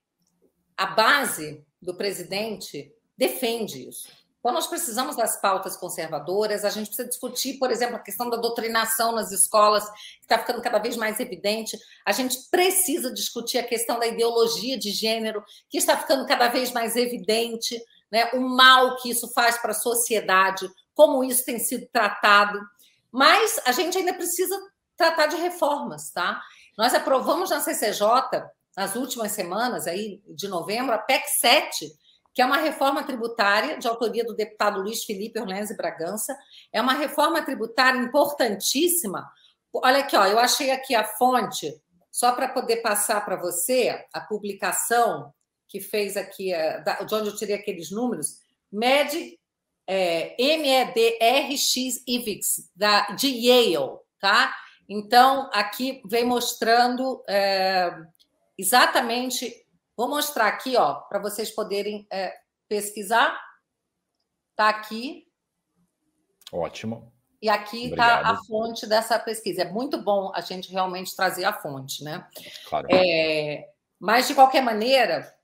a 0.75 0.87
base 0.87 1.63
do 1.79 1.93
presidente 1.93 2.91
defende 3.15 3.87
isso. 3.87 4.07
Então, 4.39 4.51
nós 4.51 4.65
precisamos 4.65 5.15
das 5.15 5.39
pautas 5.39 5.77
conservadoras, 5.77 6.65
a 6.65 6.71
gente 6.71 6.87
precisa 6.87 7.07
discutir, 7.07 7.59
por 7.59 7.69
exemplo, 7.69 7.97
a 7.97 7.99
questão 7.99 8.27
da 8.27 8.37
doutrinação 8.37 9.11
nas 9.11 9.31
escolas, 9.31 9.87
que 9.87 10.23
está 10.23 10.39
ficando 10.39 10.59
cada 10.59 10.79
vez 10.79 10.97
mais 10.97 11.19
evidente. 11.19 11.77
A 12.03 12.11
gente 12.11 12.35
precisa 12.49 13.13
discutir 13.13 13.59
a 13.59 13.63
questão 13.63 13.99
da 13.99 14.07
ideologia 14.07 14.79
de 14.79 14.89
gênero, 14.89 15.43
que 15.69 15.77
está 15.77 15.95
ficando 15.95 16.25
cada 16.25 16.47
vez 16.47 16.71
mais 16.71 16.95
evidente, 16.95 17.79
né? 18.11 18.31
o 18.33 18.39
mal 18.39 18.95
que 18.95 19.11
isso 19.11 19.31
faz 19.31 19.59
para 19.59 19.73
a 19.73 19.75
sociedade, 19.75 20.67
como 20.95 21.23
isso 21.23 21.45
tem 21.45 21.59
sido 21.59 21.87
tratado. 21.93 22.59
Mas 23.11 23.61
a 23.63 23.71
gente 23.71 23.95
ainda 23.95 24.15
precisa 24.15 24.59
tratar 24.97 25.27
de 25.27 25.35
reformas, 25.37 26.11
tá? 26.11 26.41
Nós 26.77 26.93
aprovamos 26.93 27.49
na 27.49 27.61
CCJ, 27.61 28.03
nas 28.75 28.95
últimas 28.95 29.31
semanas 29.31 29.87
aí 29.87 30.21
de 30.27 30.47
novembro, 30.47 30.93
a 30.93 30.97
PEC 30.97 31.27
7, 31.27 31.91
que 32.33 32.41
é 32.41 32.45
uma 32.45 32.57
reforma 32.57 33.03
tributária 33.03 33.77
de 33.77 33.87
autoria 33.87 34.23
do 34.23 34.35
deputado 34.35 34.81
Luiz 34.81 35.03
Felipe 35.03 35.39
Orlenzi 35.39 35.75
Bragança. 35.75 36.37
É 36.71 36.81
uma 36.81 36.93
reforma 36.93 37.41
tributária 37.41 37.99
importantíssima. 37.99 39.27
Olha 39.73 39.99
aqui, 39.99 40.15
ó, 40.15 40.25
eu 40.25 40.37
achei 40.37 40.71
aqui 40.71 40.93
a 40.93 41.03
fonte, 41.03 41.73
só 42.11 42.33
para 42.33 42.47
poder 42.47 42.77
passar 42.77 43.25
para 43.25 43.35
você 43.35 44.05
a 44.13 44.21
publicação 44.21 45.33
que 45.67 45.79
fez 45.79 46.15
aqui, 46.15 46.53
eh, 46.53 46.79
de 47.05 47.15
onde 47.15 47.29
eu 47.29 47.35
tirei 47.35 47.55
aqueles 47.55 47.91
números, 47.91 48.39
MED, 48.71 49.39
é, 49.87 50.35
MEDRX 50.37 52.03
IVIX, 52.05 52.69
da, 52.75 53.07
de 53.11 53.27
Yale, 53.27 53.97
tá? 54.19 54.53
Então, 54.89 55.49
aqui 55.53 56.01
vem 56.05 56.25
mostrando 56.25 57.23
é, 57.27 57.91
exatamente. 58.57 59.65
Vou 59.95 60.07
mostrar 60.07 60.47
aqui, 60.47 60.77
ó, 60.77 60.95
para 60.95 61.19
vocês 61.19 61.51
poderem 61.51 62.07
é, 62.11 62.33
pesquisar. 62.69 63.37
Está 64.51 64.69
aqui. 64.69 65.27
Ótimo. 66.51 67.11
E 67.41 67.49
aqui 67.49 67.89
está 67.89 68.21
a 68.21 68.37
fonte 68.45 68.87
dessa 68.87 69.19
pesquisa. 69.19 69.61
É 69.61 69.71
muito 69.71 70.01
bom 70.01 70.31
a 70.33 70.41
gente 70.41 70.71
realmente 70.71 71.15
trazer 71.15 71.45
a 71.45 71.53
fonte, 71.53 72.03
né? 72.03 72.27
Claro. 72.67 72.87
É, 72.89 73.69
mas, 73.99 74.27
de 74.27 74.33
qualquer 74.33 74.61
maneira, 74.61 75.35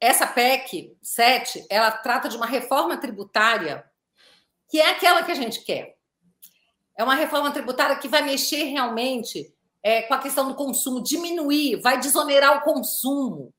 essa 0.00 0.26
PEC 0.26 0.96
7, 1.00 1.66
ela 1.70 1.90
trata 1.90 2.28
de 2.28 2.36
uma 2.36 2.46
reforma 2.46 2.96
tributária 2.96 3.84
que 4.68 4.80
é 4.80 4.90
aquela 4.90 5.22
que 5.24 5.32
a 5.32 5.34
gente 5.34 5.64
quer. 5.64 5.98
É 7.00 7.02
uma 7.02 7.14
reforma 7.14 7.50
tributária 7.50 7.96
que 7.96 8.08
vai 8.08 8.20
mexer 8.20 8.64
realmente 8.64 9.50
é, 9.82 10.02
com 10.02 10.12
a 10.12 10.18
questão 10.18 10.46
do 10.46 10.54
consumo, 10.54 11.02
diminuir, 11.02 11.80
vai 11.80 11.98
desonerar 11.98 12.58
o 12.58 12.60
consumo. 12.60 13.54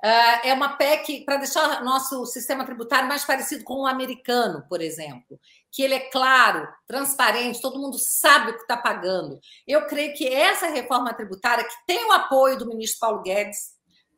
É, 0.00 0.50
é 0.50 0.54
uma 0.54 0.76
PEC 0.76 1.24
para 1.24 1.38
deixar 1.38 1.82
nosso 1.82 2.24
sistema 2.26 2.64
tributário 2.64 3.08
mais 3.08 3.24
parecido 3.24 3.64
com 3.64 3.80
o 3.80 3.86
americano, 3.88 4.64
por 4.68 4.80
exemplo, 4.80 5.36
que 5.68 5.82
ele 5.82 5.94
é 5.94 6.10
claro, 6.10 6.68
transparente, 6.86 7.60
todo 7.60 7.80
mundo 7.80 7.98
sabe 7.98 8.52
o 8.52 8.54
que 8.54 8.62
está 8.62 8.76
pagando. 8.76 9.40
Eu 9.66 9.88
creio 9.88 10.14
que 10.14 10.28
essa 10.28 10.68
reforma 10.68 11.12
tributária, 11.12 11.64
que 11.64 11.86
tem 11.88 12.04
o 12.04 12.12
apoio 12.12 12.56
do 12.56 12.68
ministro 12.68 13.00
Paulo 13.00 13.22
Guedes, 13.22 13.74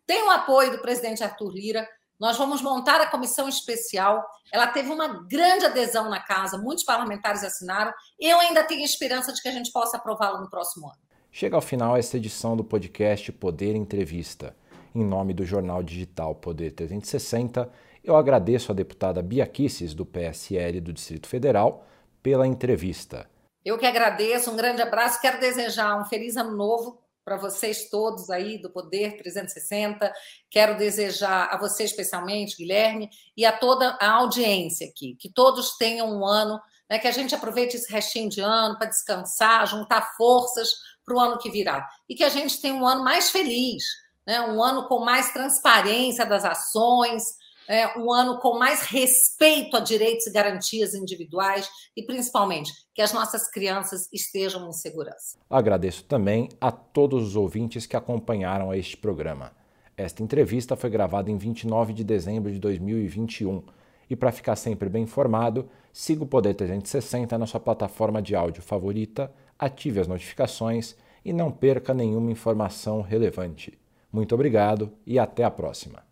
tem 0.06 0.22
o 0.24 0.30
apoio 0.30 0.72
do 0.72 0.82
presidente 0.82 1.24
Arthur 1.24 1.54
Lira, 1.54 1.88
nós 2.18 2.36
vamos 2.36 2.62
montar 2.62 3.00
a 3.00 3.10
comissão 3.10 3.48
especial. 3.48 4.24
Ela 4.52 4.66
teve 4.66 4.90
uma 4.90 5.26
grande 5.28 5.66
adesão 5.66 6.08
na 6.08 6.20
casa, 6.20 6.58
muitos 6.58 6.84
parlamentares 6.84 7.44
assinaram. 7.44 7.92
Eu 8.18 8.38
ainda 8.40 8.64
tenho 8.64 8.84
esperança 8.84 9.32
de 9.32 9.42
que 9.42 9.48
a 9.48 9.52
gente 9.52 9.70
possa 9.70 9.96
aprová-la 9.96 10.40
no 10.40 10.48
próximo 10.48 10.86
ano. 10.86 10.98
Chega 11.30 11.56
ao 11.56 11.62
final 11.62 11.96
esta 11.96 12.16
edição 12.16 12.56
do 12.56 12.64
podcast 12.64 13.30
Poder 13.32 13.76
Entrevista. 13.76 14.56
Em 14.94 15.04
nome 15.04 15.34
do 15.34 15.44
jornal 15.44 15.82
digital 15.82 16.34
Poder 16.34 16.70
360, 16.70 17.70
eu 18.02 18.16
agradeço 18.16 18.72
a 18.72 18.74
deputada 18.74 19.20
Bia 19.20 19.46
Kisses, 19.46 19.92
do 19.92 20.06
PSL 20.06 20.80
do 20.80 20.92
Distrito 20.92 21.28
Federal, 21.28 21.86
pela 22.22 22.46
entrevista. 22.46 23.28
Eu 23.62 23.76
que 23.76 23.84
agradeço, 23.84 24.50
um 24.50 24.56
grande 24.56 24.80
abraço. 24.80 25.20
Quero 25.20 25.38
desejar 25.38 26.00
um 26.00 26.04
feliz 26.06 26.36
ano 26.36 26.56
novo 26.56 26.98
para 27.26 27.36
vocês 27.36 27.90
todos 27.90 28.30
aí 28.30 28.56
do 28.56 28.70
Poder 28.70 29.16
360. 29.16 30.12
Quero 30.48 30.76
desejar 30.76 31.48
a 31.50 31.58
você 31.58 31.82
especialmente, 31.82 32.56
Guilherme, 32.56 33.10
e 33.36 33.44
a 33.44 33.50
toda 33.50 33.98
a 34.00 34.12
audiência 34.12 34.86
aqui, 34.86 35.16
que 35.18 35.28
todos 35.28 35.76
tenham 35.76 36.08
um 36.08 36.24
ano, 36.24 36.60
né, 36.88 37.00
que 37.00 37.08
a 37.08 37.10
gente 37.10 37.34
aproveite 37.34 37.74
esse 37.74 37.92
restinho 37.92 38.30
de 38.30 38.40
ano 38.40 38.78
para 38.78 38.86
descansar, 38.86 39.66
juntar 39.66 40.14
forças 40.16 40.72
para 41.04 41.16
o 41.16 41.18
ano 41.18 41.36
que 41.36 41.50
virá. 41.50 41.84
E 42.08 42.14
que 42.14 42.22
a 42.22 42.28
gente 42.28 42.60
tenha 42.60 42.74
um 42.74 42.86
ano 42.86 43.02
mais 43.02 43.28
feliz, 43.28 43.82
né, 44.24 44.40
um 44.42 44.62
ano 44.62 44.86
com 44.86 45.04
mais 45.04 45.32
transparência 45.32 46.24
das 46.24 46.44
ações, 46.44 47.24
é, 47.68 47.98
um 47.98 48.12
ano 48.12 48.38
com 48.38 48.58
mais 48.58 48.82
respeito 48.82 49.76
a 49.76 49.80
direitos 49.80 50.26
e 50.26 50.32
garantias 50.32 50.94
individuais 50.94 51.68
e, 51.96 52.02
principalmente, 52.02 52.72
que 52.94 53.02
as 53.02 53.12
nossas 53.12 53.50
crianças 53.50 54.08
estejam 54.12 54.68
em 54.68 54.72
segurança. 54.72 55.38
Agradeço 55.48 56.04
também 56.04 56.48
a 56.60 56.70
todos 56.70 57.28
os 57.28 57.36
ouvintes 57.36 57.86
que 57.86 57.96
acompanharam 57.96 58.72
este 58.74 58.96
programa. 58.96 59.52
Esta 59.96 60.22
entrevista 60.22 60.76
foi 60.76 60.90
gravada 60.90 61.30
em 61.30 61.36
29 61.36 61.92
de 61.92 62.04
dezembro 62.04 62.52
de 62.52 62.58
2021. 62.58 63.62
E 64.08 64.14
para 64.14 64.30
ficar 64.30 64.54
sempre 64.54 64.88
bem 64.88 65.02
informado, 65.04 65.68
siga 65.92 66.22
o 66.22 66.26
Poder 66.26 66.54
360 66.54 67.36
na 67.38 67.46
sua 67.46 67.58
plataforma 67.58 68.20
de 68.20 68.36
áudio 68.36 68.62
favorita, 68.62 69.32
ative 69.58 70.00
as 70.00 70.06
notificações 70.06 70.94
e 71.24 71.32
não 71.32 71.50
perca 71.50 71.92
nenhuma 71.92 72.30
informação 72.30 73.00
relevante. 73.00 73.76
Muito 74.12 74.34
obrigado 74.34 74.92
e 75.04 75.18
até 75.18 75.42
a 75.42 75.50
próxima. 75.50 76.04